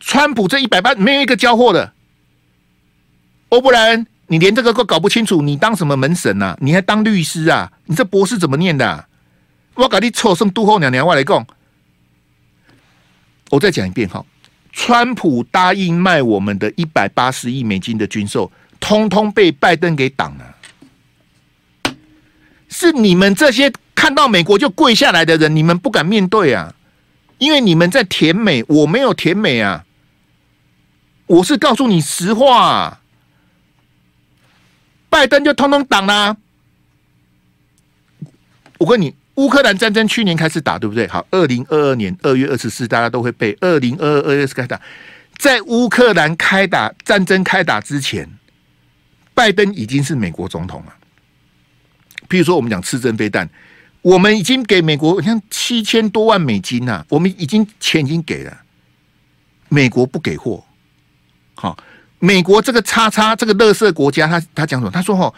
[0.00, 1.92] 川普这一百八没有一个交货的。
[3.50, 6.58] 欧布莱恩，你连这个都搞不清楚，你当什么门神啊？
[6.60, 7.72] 你还当律师啊？
[7.84, 9.06] 你这博士怎么念的啊？
[9.74, 11.46] 我搞你臭生杜后娘娘，我来讲。
[13.50, 14.24] 我再讲一遍哈，
[14.72, 18.50] 川普答应卖我们的一百八十亿美金的军售，
[18.86, 20.54] 通通被拜登给挡了。
[22.68, 26.72] 是你们这些看到美国就跪下来的人，你们不敢面对啊，
[27.38, 29.84] 因为你们在舔美，我没有舔美啊，
[31.26, 33.00] 我是告诉你实话，
[35.10, 36.36] 拜登就通通挡啦。
[38.78, 41.08] 我问你，乌克兰战争去年开始打，对不对？
[41.08, 43.58] 好，二零二二年二月二十四，大家都会背。
[43.60, 44.80] 二零二二二月开始打，
[45.38, 48.30] 在乌克兰开打战争开打之前，
[49.36, 50.94] 拜登已经是美国总统了。
[52.26, 53.46] 譬如说，我们讲刺针飞弹，
[54.00, 58.62] 我们已经给美国像七千多万美金呐、我们已经钱已经给了，
[59.68, 60.64] 美国不给货。
[61.54, 61.76] 好，
[62.18, 64.90] 美国这个叉叉这个乐色国家，他他讲什么？
[64.90, 65.32] 他说：“哈，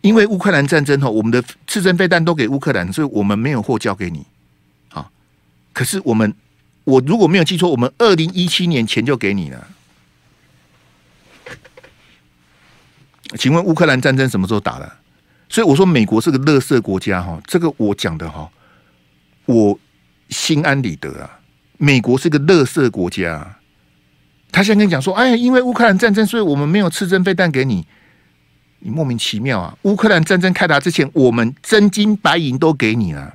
[0.00, 4.26] 因为乌克兰战争哈，我们的刺针飞弹都给乌克兰，所以我们没有货交给你。”
[4.90, 5.08] 好，
[5.72, 6.34] 可是我们
[6.82, 9.68] 我如果没有记错，我们二零一七年前就给你了。
[13.38, 14.92] 请问乌克兰战争什么时候打的？
[15.48, 18.48] 所以我说美国是个垃圾国家哈，这个我讲的哈，
[19.46, 19.78] 我
[20.28, 21.40] 心安理得啊。
[21.76, 23.56] 美国是个垃圾国家，
[24.50, 27.84] 他现在跟你讲说，哎，因为乌克兰战争，所以我们没有刺针飞弹给你，
[28.78, 29.76] 你莫名其妙啊！
[29.82, 33.34] 乌克兰战争开打之前，我们真金白银都给你了，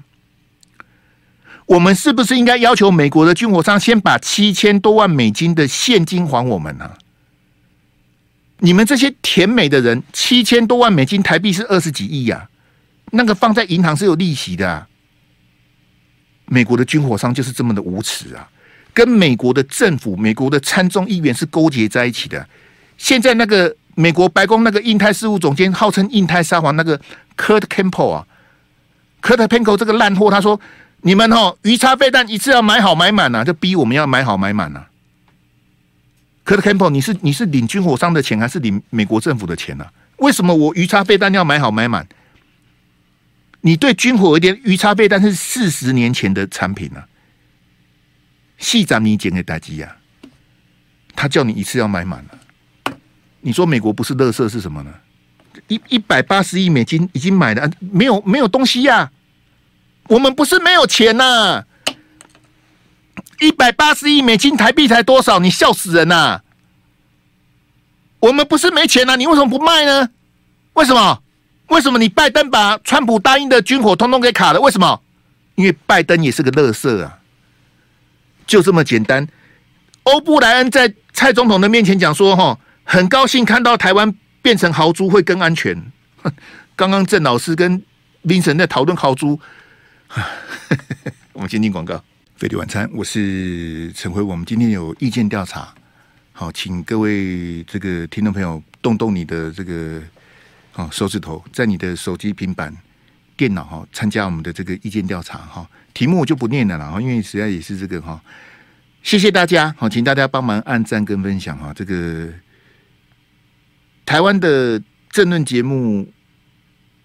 [1.67, 6.93] 我们是不是应该要求美国的军火商先把七千多万美金的现金还我们呢、
[8.59, 12.47] 你们这些甜美的人，七千多万美金台币是二十几亿呀，
[13.11, 14.85] 那个放在银行是有利息的。
[16.45, 18.49] 美国的军火商就是这么的无耻啊，
[18.93, 22.45] 跟美国的政府、美国的参众议员是勾结在一起的。
[22.97, 26.99] 现在那个美国白宫那个印太事务总监，号称印太沙皇那个
[27.37, 28.27] Kurt Campbell 啊
[29.21, 30.59] ，Kurt Campbell 这个烂货，他说
[31.03, 34.83] ：“你们哦，鱼叉飞弹一次要买好买满呐，就逼我们要买好买满呐。”
[36.49, 39.93] 可是 Campbell，你是你是领军火商的钱，还是领美国政府的钱呢、啊？
[40.17, 42.07] 为什么我鱼叉飞弹要买好买满？
[43.61, 47.05] 你对军火一点鱼叉飞弹是四十年前的产品啊。
[48.57, 49.95] 细长你捡给打击呀，
[51.15, 52.97] 他叫你一次要买满了。
[53.41, 54.91] 你说美国不是乐色是什么呢？
[55.67, 59.11] 一一百八十亿美金已经买了，没有没有东西呀、啊。
[60.07, 61.65] 我们不是没有钱呐、啊，
[63.41, 65.39] 一百八十亿美金台币才多少？
[65.39, 66.43] 你笑死人呐、啊！
[68.19, 70.09] 我们不是没钱呐、啊，你为什么不卖呢？
[70.73, 71.21] 为什么？
[71.67, 74.59] 为什么你拜登把川普答应的军火通通给卡了？
[74.59, 75.01] 为什么？
[75.55, 77.19] 因为拜登也是个乐色啊，
[78.47, 79.27] 就这么简单。
[80.03, 85.91] 欧布莱恩在蔡总统的面前讲说：“哈，很高兴看到台湾变成豪猪会更安全。
[86.75, 87.83] ”刚刚郑老师跟
[88.23, 89.39] 林神在讨论豪猪。
[91.33, 92.01] 我们先进广告，
[92.39, 94.21] 飞碟晚餐，我是陈辉。
[94.21, 95.75] 我们今天有意见调查，
[96.31, 100.01] 好，请各位这个听众朋友动动你的这个
[100.71, 102.73] 好手指头，在你的手机、平板、
[103.35, 105.69] 电脑哈，参加我们的这个意见调查哈。
[105.93, 108.23] 题目我就不念了啦，因为实在也是这个哈。
[109.03, 111.73] 谢谢大家，好，请大家帮忙按赞跟分享哈。
[111.75, 112.29] 这个
[114.05, 116.07] 台湾的政论节目。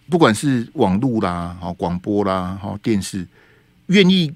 [0.08, 3.26] 不管是网络啦、好广播啦、好电视，
[3.86, 4.30] 愿意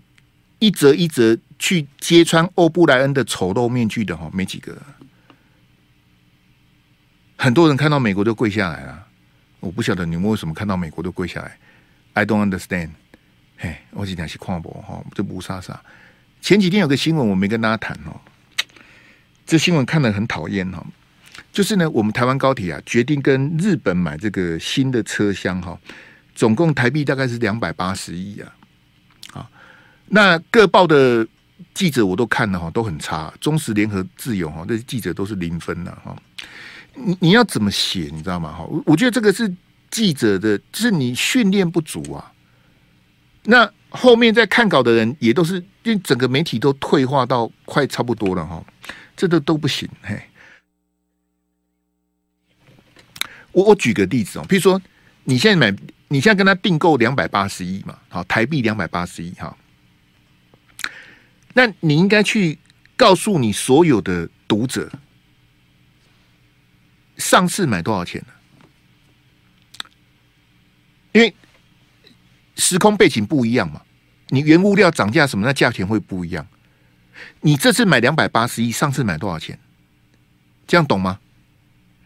[0.59, 4.77] 一则一则去揭穿欧布莱恩的丑陋面具的哈，没几个。
[7.37, 9.07] 很多人看到美国就跪下来了，
[9.61, 11.57] 我不晓得你们为什么看到美国都跪下来。
[12.15, 12.91] I don't understand。
[13.57, 15.81] 嘿，我今天是跨博哈，这不杀杀。
[16.41, 18.21] 前几天有个新闻，我没跟大家谈哦。
[19.47, 20.85] 这新闻看得很讨厌哈。
[21.53, 25.79] 就是呢，我们台湾高铁啊，决定跟日本买这个新的车厢哈，
[26.35, 28.41] 总共台币大概是两百八十亿。
[28.41, 28.53] 啊，
[30.11, 31.27] 那各报的
[31.75, 33.33] 记者我都看了哈，都很差。
[33.41, 36.17] 中时、联合、自由哈，这些记者都是零分的哈。
[36.95, 38.53] 你你要怎么写，你知道吗？
[38.53, 39.55] 哈，我觉得这个是
[39.91, 42.33] 记者的，是你训练不足啊。
[43.45, 48.65] 那后面在看稿的人也都是，因为整个媒体都退化到快差不多了哈，
[49.17, 50.21] 这都都不行嘿。
[53.53, 54.81] 我我举个例子哦，譬如说，
[55.25, 55.77] 你现在买，
[56.09, 59.57] 你现在跟他订购两百八十亿嘛，好，台币两百八十亿哈，
[61.59, 62.57] 那你应该去
[62.97, 64.89] 告诉你所有的读者，
[67.17, 68.33] 上次买多少钱呢？
[71.11, 71.35] 因为
[72.55, 73.83] 时空背景不一样嘛，
[74.29, 76.47] 你原物料涨价什么，那价钱会不一样。
[77.41, 79.59] 你这次买两百八十亿，上次买多少钱？
[80.65, 81.19] 这样懂吗？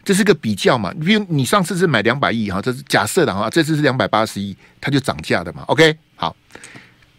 [0.03, 0.91] 这是个比较嘛？
[0.95, 5.61] 比如你上次是买两百亿哈，这是假设的哈，这次是两百八十亿，它就涨价的嘛。
[5.67, 6.35] OK，好。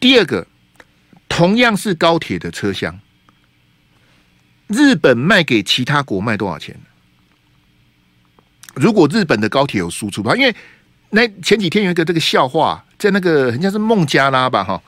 [0.00, 0.44] 第二个，
[1.28, 3.00] 同样是高铁的车厢，
[4.68, 6.78] 日本卖给其他国卖多少钱？
[8.74, 10.54] 如果日本的高铁有输出的话，因为
[11.10, 14.82] 那前几天有一个这个笑话，在那个人家是孟加拉吧哈，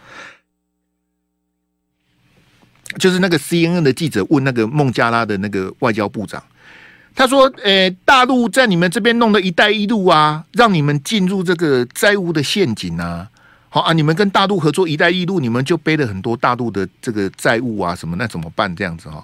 [2.99, 6.43] 就是那个 CNN 的记者问那个孟加拉的那个外交部长。
[7.15, 13.31] 他说：“诶、大陆在你们这边弄的一带一路啊，让你们进入这个债务的陷阱啊！
[13.77, 18.75] 好啊，你们跟大陆合作一带一路，你们就背了很多大陆的这个债务啊，什么那怎么办？
[18.75, 19.23] 这样子哈，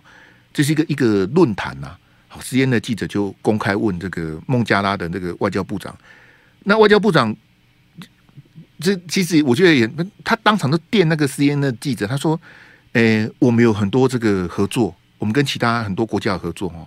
[0.53, 1.97] 这是一个一个论坛呐。
[2.29, 5.97] 好，C N 的记者就公开问这个孟加拉的那个外交部长，
[6.65, 7.35] 那外交部长
[8.79, 9.91] 这其实我觉得也，
[10.23, 12.39] 他当场都电那个 C N 的记者，他说
[12.93, 16.87] ：‘诶、我们有很多这个合作，我们跟其他很多国家合作哦。’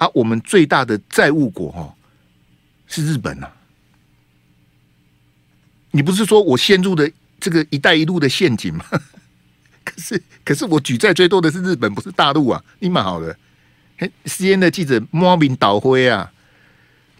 [0.00, 1.94] 啊，我们最大的债务国哈
[2.86, 3.46] 是日本呐、
[5.92, 8.84] 你不是说我陷入的这个“一带一路”的陷阱吗？
[9.84, 12.62] 可是，可是我举债最多的是日本，不是大陆啊！
[12.80, 13.36] 你蛮好的
[14.24, 16.32] ，CNN 的记者莫名倒灰啊，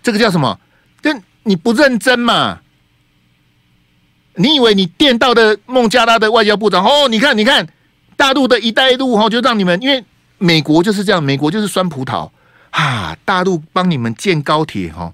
[0.03, 0.59] 这个叫什么？
[1.01, 1.13] 这
[1.45, 2.61] 你不认真嘛？
[4.37, 7.09] 你以为你电到的孟加拉的外交部长哦？
[7.09, 7.69] 你看，你看，
[8.17, 10.05] 大陆的一带一路哈，就让你们因为
[10.39, 12.31] 美国就是这样，美国就是酸葡萄。
[12.71, 13.15] 啊！
[13.27, 15.13] 大陆帮你们建高铁哈，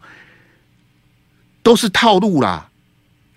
[1.61, 2.71] 都是套路啦。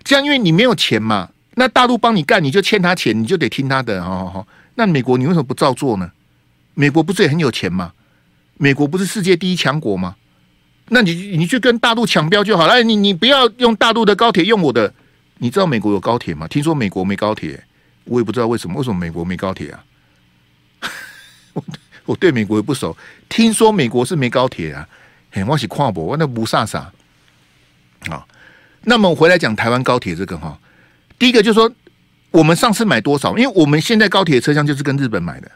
[0.04, 4.46] 这样，因为你没有钱嘛，那大陆帮你干，你就欠他钱，你就得听他的好好好。
[4.74, 6.10] 那美国你为什么不照做呢？
[6.74, 7.92] 美国不是也很有钱吗？
[8.56, 10.16] 美国不是世界第一强国吗？
[10.88, 12.82] 那你你去跟大陆抢标就好了。
[12.82, 14.92] 你你不要用大陆的高铁，用我的。
[15.38, 16.46] 你知道美国有高铁吗？
[16.48, 17.62] 听说美国没高铁，
[18.04, 18.76] 我也不知道为什么。
[18.76, 19.84] 为什么美国没高铁啊？
[22.04, 22.96] 我对美国也不熟，
[23.28, 24.88] 听说美国是没高铁啊，
[25.30, 26.90] 嘿，我是跨博，我那不傻傻
[28.08, 28.26] 啊。
[28.84, 30.58] 那么我回来讲台湾高铁这个哈，
[31.18, 31.72] 第一个就是说，
[32.30, 33.36] 我们上次买多少？
[33.38, 35.50] 因为我们现在高铁车厢就是跟日本买的，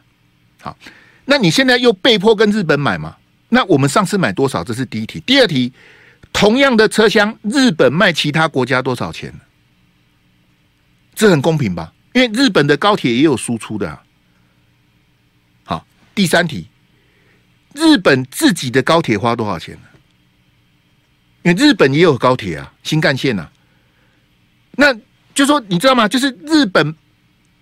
[0.60, 0.76] 好，
[1.24, 3.16] 那你现在又被迫跟日本买嘛？
[3.48, 4.62] 那我们上次买多少？
[4.62, 5.20] 这是第一题。
[5.26, 5.72] 第二题，
[6.32, 9.32] 同样的车厢，日本卖其他国家多少钱？
[11.14, 11.92] 这很公平吧？
[12.12, 14.02] 因为日本的高铁也有输出的啊。
[16.14, 16.66] 第三题，
[17.74, 19.80] 日本自己的高铁花多少钱呢？
[21.46, 23.48] 因为日本也有高铁啊，新干线啊。
[24.72, 24.92] 那
[25.32, 26.08] 就说你知道吗？
[26.08, 26.92] 就是日本，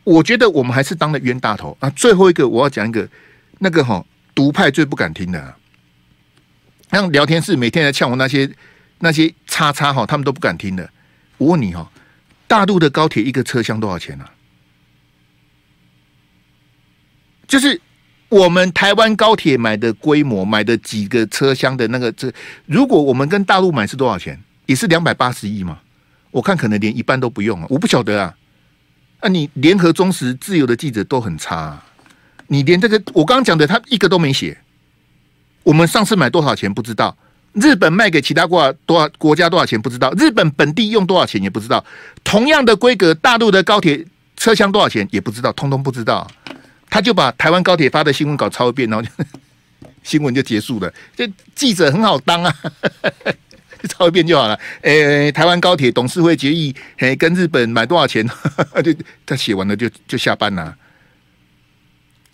[0.05, 1.91] 我觉得我们还是当了冤大头啊。
[1.91, 3.07] 最后一个我要讲一个，
[3.59, 4.03] 那个哈
[4.35, 5.55] 独派最不敢听的、啊，
[6.93, 8.51] 像聊天室每天来呛我那些
[9.01, 10.89] 那些叉叉哈，他们都不敢听的。
[11.37, 11.93] 我问你哈，
[12.47, 14.33] 大陆的高铁一个车厢多少钱呢、啊？
[17.47, 17.79] 就是
[18.35, 22.29] 我们台湾高铁买的规模，买的几个车厢的那个这，
[22.67, 24.37] 如果我们跟大陆买是多少钱？
[24.67, 25.79] 也是两百八十亿吗？
[26.33, 27.67] 我看可能连一半都不用啊！
[27.71, 28.35] 我不晓得啊。
[29.21, 31.81] 啊，你联合、忠实、自由的记者都很差，
[32.49, 34.59] 你连这个我刚刚讲的，他一个都没写。
[35.63, 37.17] 我们上次买多少钱不知道？
[37.53, 40.13] 日本卖给其他国多少国家多少钱不知道？
[40.19, 41.85] 日本本地用多少钱也不知道？
[42.25, 44.05] 同样的规格，大陆的高铁
[44.37, 46.29] 车厢多少钱也不知道，通通不知道。
[46.95, 49.11] 他就把台湾高铁发的新闻稿抄一遍，然后就
[50.05, 50.95] 新闻就结束了。
[51.17, 52.55] 这记者很好当啊，
[53.91, 54.57] 抄一遍就好了。
[54.83, 58.25] 诶，台湾高铁董事会决议，诶，跟日本买多少钱？
[58.85, 58.95] 就
[59.27, 60.77] 他写完了就就下班了。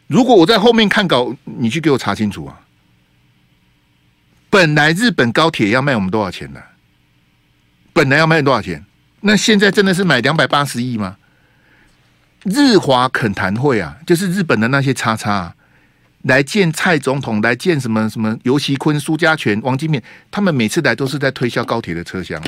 [0.08, 2.60] 如果我在后面看稿，你去给我查清楚啊。
[4.50, 6.60] 本来日本高铁要卖我们多少钱呢？
[7.94, 8.84] 本来要卖多少钱？
[9.22, 11.16] 那现在真的是买两百八十亿吗？
[12.44, 15.54] 日华恳谈会啊，就是日本的那些叉叉、啊、
[16.22, 22.42] 来见蔡总统，来见什么什么游锡坤、苏家全、王金冕，他们每次来都是在推销高铁的车厢。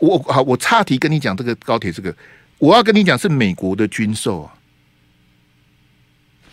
[0.00, 2.14] 我好，我岔题跟你讲这个高铁，这个
[2.58, 4.52] 我要跟你讲是美国的军售啊。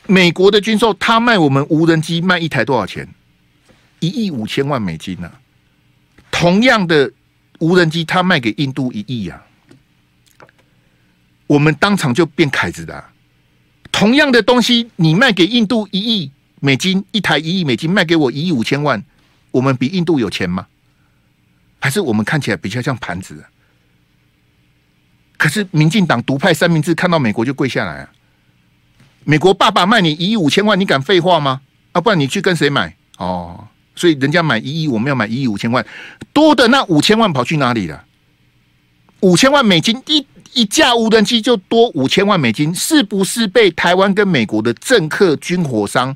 [0.06, 3.08] 美国的军售，他卖我们无人机卖一台多少钱？
[4.00, 5.42] 一亿五千万美金呢、啊。
[6.32, 7.12] 同样的
[7.60, 9.44] 无人机，他卖给印度一亿啊。
[11.50, 13.04] 我们当场就变凯子的、
[13.92, 19.04] 同样的东西，你卖给印度一亿美金一台，一亿美金卖给我一亿五千万，
[19.50, 20.68] 我们比印度有钱吗？
[21.80, 23.44] 还是我们看起来比较像盘子、
[25.38, 28.12] 可是民进党独派三明治看到美国就跪下来啊！
[29.24, 31.62] 美国爸爸卖你一亿五千万，你敢废话吗？
[31.94, 32.96] 啊，不然你去跟谁买？
[33.18, 35.84] 哦，所以人家买一亿，我们要买一亿五千万，
[36.32, 38.06] 多的那五千万跑去哪里了？
[39.22, 40.24] 五千万美金一。
[40.54, 46.16] 一架无人机就多五千万美金，是不是被台湾跟美国的政客、军火商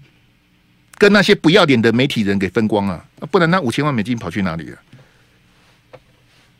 [0.98, 3.06] 跟那些不要脸的媒体人给分光了？
[3.32, 4.78] 不然那五千万美金跑去哪里了？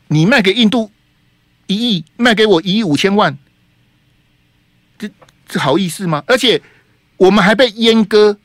[0.08, 0.90] 你卖给印度
[1.66, 3.36] 一亿，卖给我一亿五千万，
[4.98, 5.10] 这
[5.48, 6.22] 这好意思吗？
[6.26, 6.60] 而且
[7.16, 8.38] 我们还被阉割，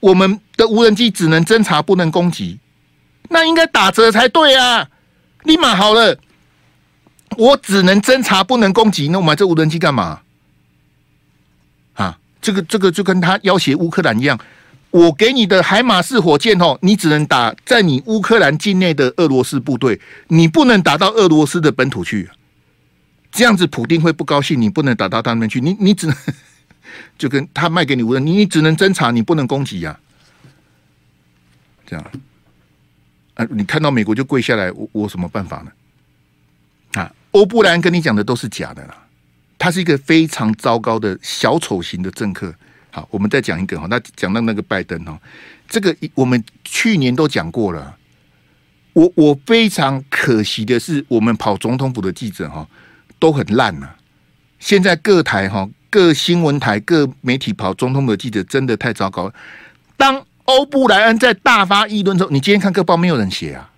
[0.00, 2.58] 我们的无人机只能侦察，不能攻击，
[3.30, 4.88] 那应该打折才对啊！
[5.44, 6.18] 立马好了。
[7.38, 9.08] 我只能侦查，不能攻击。
[9.08, 10.20] 那我买这无人机干嘛？
[11.94, 14.38] 啊，这个这个就跟他要挟乌克兰一样。
[14.90, 22.30] 我给你的海马式火箭哦，你只能打在你乌克兰境内的俄罗斯部队，你不能打到俄罗斯的本土去。
[23.32, 24.60] 这样子，普丁会不高兴。
[24.60, 26.16] 你不能打到他那边去，你你只能
[27.18, 29.98] 就跟他卖给你无人，你只能侦查，你不能攻击呀。
[31.86, 32.12] 这样
[33.34, 35.72] 啊，你看到美国就跪下来，我我有什么办法呢？
[37.34, 38.94] 欧布兰跟你讲的都是假的啦，
[39.58, 42.54] 他是一个非常糟糕的小丑型的政客。
[42.92, 45.18] 好，我们再讲一个哈，那讲到那个拜登哈，
[45.68, 47.96] 这个我们去年都讲过了。
[48.92, 52.64] 我我非常可惜的是，我们跑总统府的记者哈
[53.18, 53.90] 都很烂呐。
[54.60, 59.32] 现在各台哈各新闻台各媒体跑总统府的记者真的太糟糕。
[59.96, 63.72] 当欧布莱恩在大发议论之后，你今天看各报没有人写啊。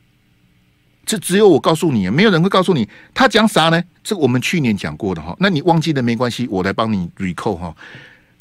[1.06, 3.80] 这只有我告诉你，没有人会告诉你他讲啥呢？
[4.02, 7.76] 这我们去年讲过的哈，那你忘记了没关系，我来帮你 recall 哈。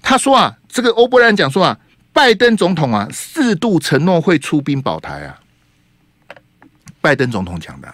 [0.01, 1.79] 他说啊，这个欧布兰讲说啊，
[2.11, 5.39] 拜登总统啊，四度承诺会出兵保台啊。
[6.99, 7.93] 拜登总统讲的，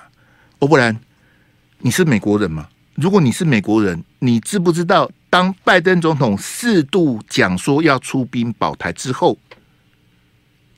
[0.60, 0.98] 欧布兰，
[1.80, 2.70] 你是美国人吗？
[2.96, 9.38] 如果你是美国人，你知不知道，当拜登总统四度讲说要出兵保台之后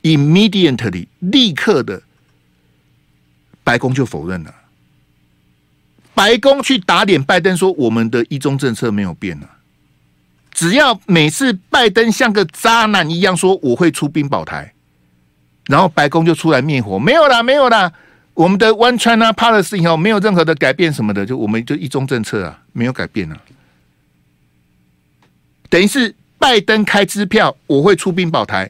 [0.02, 2.02] ，immediately 立刻的。
[3.64, 4.54] 白宫就否认了，
[6.14, 9.50] 白宫去打脸拜登说，我们的一中政策没有变了。
[10.52, 14.74] 只要每次拜登像个渣男一样说我会出兵保台，
[15.66, 17.92] 然后白宫就出来灭火，没有啦，没有啦，
[18.36, 23.42] 我们的 One China Policy 以后没有任何的改变什么的，就我们就一中政策啊，没有改变啊。
[25.70, 28.70] 等于是拜登开支票我会出兵保台，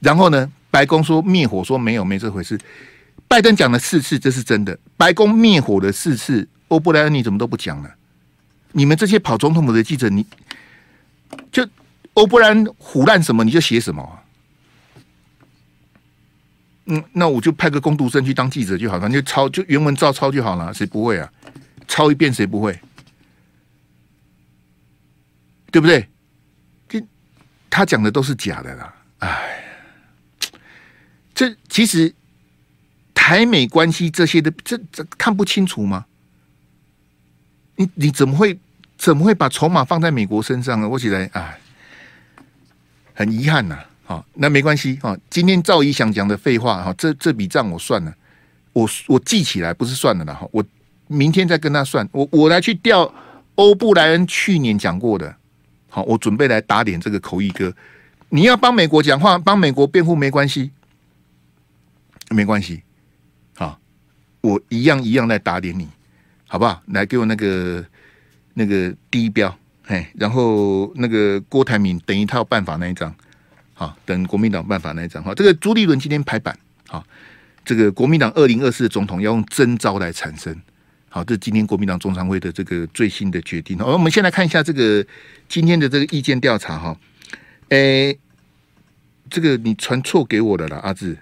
[0.00, 2.58] 然后呢，白宫说灭火说没有，没这回事。
[3.32, 4.78] 拜登讲了四次，这是真的。
[4.94, 7.90] 白宫灭火了四次，欧布莱恩你怎么都不讲了？
[8.72, 10.26] 你们这些跑总统府的记者，你
[11.50, 11.66] 就
[12.12, 14.20] 欧布莱恩唬烂什么你就写什么啊？
[16.84, 21.32] 嗯，那我就派个工读生去当记者就好了，你就抄就原文照抄就好了，谁不会啊？
[21.88, 22.78] 抄一遍谁不会？
[25.70, 26.06] 对不对？
[26.86, 27.02] 这
[27.70, 29.64] 他讲的都是假的啦，哎，
[31.32, 32.14] 这其实
[33.22, 36.06] 台美关系这些的，这这看不清楚吗？
[37.76, 38.58] 你你怎么会
[38.98, 40.88] 怎么会把筹码放在美国身上呢？
[40.88, 41.56] 我起来啊，
[43.14, 43.78] 很遗憾呐。
[44.02, 45.16] 好，那没关系啊。
[45.30, 48.12] 今天赵怡想讲的废话哈，这这笔账我算了，
[48.72, 50.64] 我我记起来不是算了的哈，我
[51.06, 52.06] 明天再跟他算。
[52.10, 53.14] 我我来去调
[53.54, 55.32] 欧布莱恩去年讲过的，
[55.88, 57.72] 好，我准备来打点这个口译哥。
[58.30, 60.72] 你要帮美国讲话，帮美国辩护没关系，
[62.30, 62.82] 没关系。
[64.42, 65.88] 我一样一样来打点你，
[66.46, 66.82] 好不好？
[66.88, 67.82] 来给我那个
[68.52, 73.12] 那个第一标，嘿，然后那个郭台铭等一套办法那一张。
[73.74, 77.04] 啊，等国民党办法那一张哈，这个朱立伦今天拍板，好，
[77.64, 80.54] 这个国民党二零二四总统要用征召来产生，
[81.08, 83.76] 好，这是今天国民党中常会的这个最新的决定。
[83.78, 85.04] 好，我们先来看一下这个
[85.48, 86.96] 今天的这个意见调查哈，
[87.70, 88.16] 诶，
[89.28, 91.18] 这个你传错给我的了，阿志，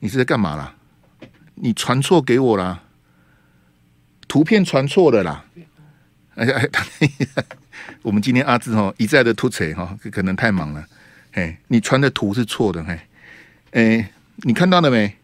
[0.00, 0.74] 你是在干嘛啦？
[1.62, 2.82] 你传错给我啦，
[4.26, 5.44] 图片传错了啦，
[6.34, 6.68] 哎哎，
[8.02, 10.84] 我们今天阿志哦一再的突锤哈，可能太忙了。
[11.32, 12.98] 哎，你传的图是错的，嘿，
[13.72, 15.14] 哎，你看到了没？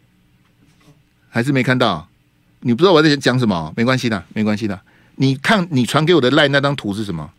[1.30, 2.08] 还是没看到？
[2.60, 3.72] 你不知道我在讲什么？
[3.76, 4.78] 没关系的，没关系的。
[5.16, 7.30] 你看，你传给我的赖那张图是什么？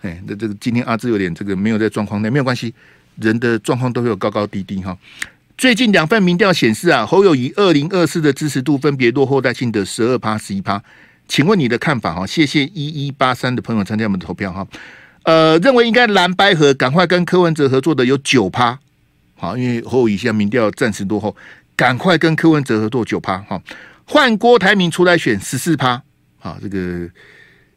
[0.00, 2.72] 哎，那这个今天阿志有点这个没有在状况内，没有关系，
[3.16, 4.96] 人的状况都会有高高低低哈。
[5.58, 10.80] 最近两份民调显示啊，侯友宜二零二四的支持度分别落后赖清德十二趴、十一趴。
[11.26, 12.24] 请问你的看法哈？
[12.24, 14.64] 谢谢一一八三的朋友参加我们的投票哈。
[15.24, 18.78] 呃，认为应该蓝白合赶快跟柯文哲合作的有九趴，
[19.34, 21.34] 好，因为侯友宜现在民调暂时落后，
[21.74, 23.60] 赶快跟柯文哲合作九趴，哈，
[24.04, 26.00] 换郭台铭出来选十四趴，
[26.38, 27.10] 好，这个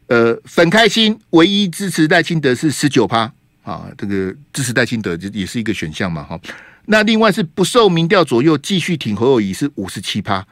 [0.06, 3.30] 呃粉开心唯一支持戴清德是十九趴，
[3.64, 6.40] 啊，这个支持戴清德也是一个选项嘛，哈，
[6.86, 10.46] 那另外是不受民调左右继续挺侯友宜是五十七趴，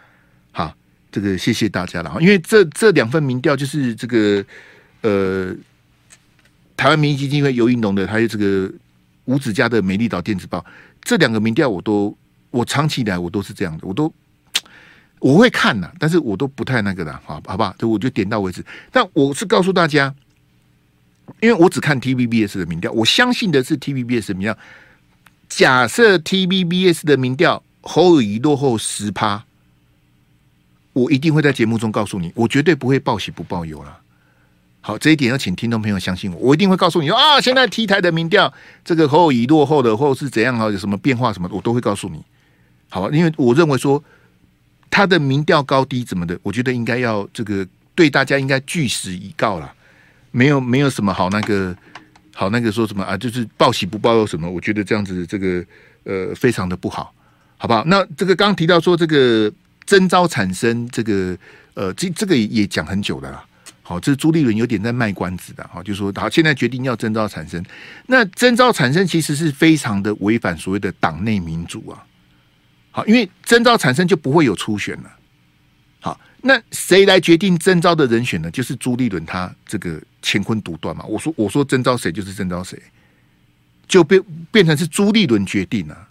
[0.52, 0.74] 好，
[1.10, 4.44] 这个谢谢大家了，因为这这两份民调就是这个
[5.02, 5.54] 呃。
[6.76, 8.72] 台湾民意基金会游盈隆的，还有这个
[9.26, 10.64] 五子家的美丽岛电子报，
[11.02, 12.16] 这两个民调我都，
[12.50, 14.10] 我长期以来我都是这样的，我都
[15.18, 17.74] 我会看呐，但是我都不太那个的，好，好不好？
[17.78, 18.64] 就我就点到为止。
[18.90, 20.14] 但我是告诉大家，
[21.40, 24.56] 因为我只看 TVBS 的民调，我相信的是 TVBS 的民调。
[25.50, 29.44] 假设 TVBS 的民调侯友宜落后十趴，
[30.92, 33.98] 我一定会在节目中告诉你，我绝对不会报喜不报忧了。
[34.80, 38.50] 好，这一点要请听众朋友相信我，我一定会告诉你说啊，现在 T 台的民调，
[38.82, 42.24] 这个侯友宜落后的，或是怎样啊，有什么变化什么，我都会告诉你，
[42.88, 43.10] 好？
[43.10, 44.02] 因为我认为说
[44.88, 49.70] 他的民调高低怎么的，我觉得应该要这个对大家应该据实以告了，
[50.30, 51.76] 没有没有什么好那个
[52.40, 55.62] 好那个说什么啊，就是报喜不报忧什么，我觉得这样子这个
[56.04, 57.12] 呃非常的不好，
[57.58, 57.84] 好不好？
[57.84, 59.52] 那这个刚提到说这个
[59.84, 61.36] 征召产生这个
[61.74, 63.44] 呃这这个也讲很久的啦。
[63.82, 67.62] 好，这朱立伦有点在卖关子的，哈，就说好，现在决定要征召产生，
[68.06, 72.02] 那征召产生其实是非常的违反所谓的党内民主啊。
[72.90, 75.10] 好，因为征召产生就不会有初选了。
[76.00, 78.50] 好，那谁来决定征召的人选呢？
[78.50, 81.04] 就是朱立伦他这个乾坤独断嘛。
[81.04, 82.80] 我说我说征召谁就是征召谁，
[83.86, 86.08] 就变变成是朱立伦决定了。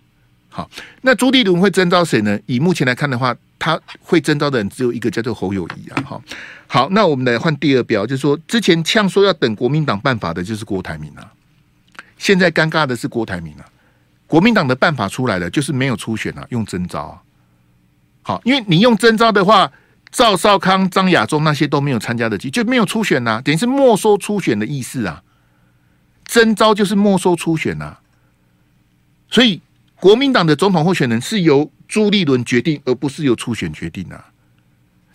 [0.49, 0.69] 好，
[1.01, 2.39] 那朱立伦会征召谁呢？
[2.45, 3.35] 以目前来看的话。
[3.61, 6.01] 他会征召的人只有一个，叫做侯友谊啊。
[6.07, 6.23] 好，
[6.65, 11.29] 好，那我们来换第二标，就是说之前呛说要等国民党办法的，就是郭台铭啊。
[12.17, 13.65] 现在尴尬的是郭台铭啊，
[14.27, 17.21] 国民党的办法出来了，就是没有初选啊，用征召啊。
[18.21, 19.69] 好，因为你用征召的话，
[20.11, 25.23] 赵少康、张亚中那些都没有参加的机，就没有初选呐，等于是没收初选的意思啊。
[26.25, 27.97] 征召就是没收初选呐，
[29.29, 29.61] 所以
[29.95, 31.71] 国民党的总统候选人是由。
[31.89, 34.23] 朱立伦决定，而不是由初选决定啊。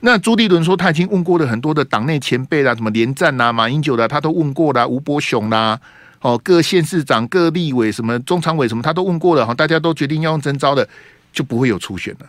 [0.01, 4.85] 那朱立伦说他已经问过了很多的党内前辈啦，什么连战啦、马英九啦，他都问过了。
[4.89, 5.81] 吴伯雄啦，
[6.21, 9.47] 哦，各县市长、各立委、什么中常委什么，他都问过了。
[9.47, 10.89] 哈，大家都决定要用征召的，
[11.33, 12.27] 就不会有初选了。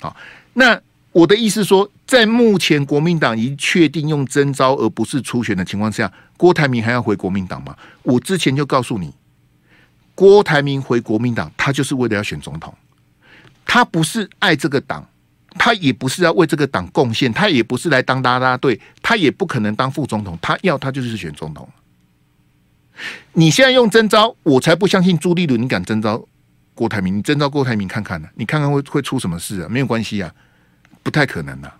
[0.00, 0.16] 好，
[0.54, 0.76] 那
[1.16, 7.74] 我的意思说，在目前国民党已确定用征召而不是初选的情况下，郭台铭还要回国民党吗？
[8.02, 9.14] 我之前就告诉你，
[10.14, 12.74] 郭台铭回国民党，他就是为了要选总统。
[13.64, 15.08] 他不是爱这个党，
[15.58, 20.38] 他也不是要为这个党贡献，他也不是来当拉拉队，他也不可能当副总统。
[20.42, 21.66] 他要他就是选总统。
[23.32, 26.22] 你现在用征召，我才不相信朱立伦你敢征召
[26.74, 29.68] 郭台铭，你征召郭台铭看看呢、你看看会会出什么事啊？
[29.70, 30.30] 没有关系啊，
[31.06, 31.76] 不太可能的、啊。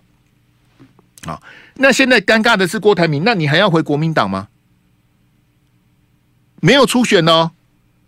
[1.27, 1.43] 好，
[1.75, 4.47] 那现在尴尬的是郭台铭，那你还要回国民党吗？
[6.61, 7.51] 没有初选哦，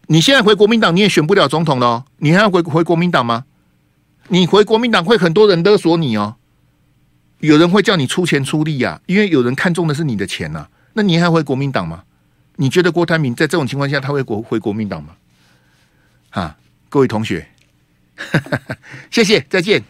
[0.06, 3.46] 你现在回国民党你也选不了总统了，你还要回回国民党吗？
[4.28, 6.36] 你回国民党会很多人勒索你哦，
[7.40, 12.04] 有人会叫你出钱出力啊，因为有人看中的是你的钱呐、那你还回国民党吗？
[12.54, 15.16] 你觉得郭台铭在这种情况下他会国回国民党吗？
[16.30, 16.56] 啊，
[16.88, 17.48] 各位同学，
[19.10, 19.82] 谢谢，再见。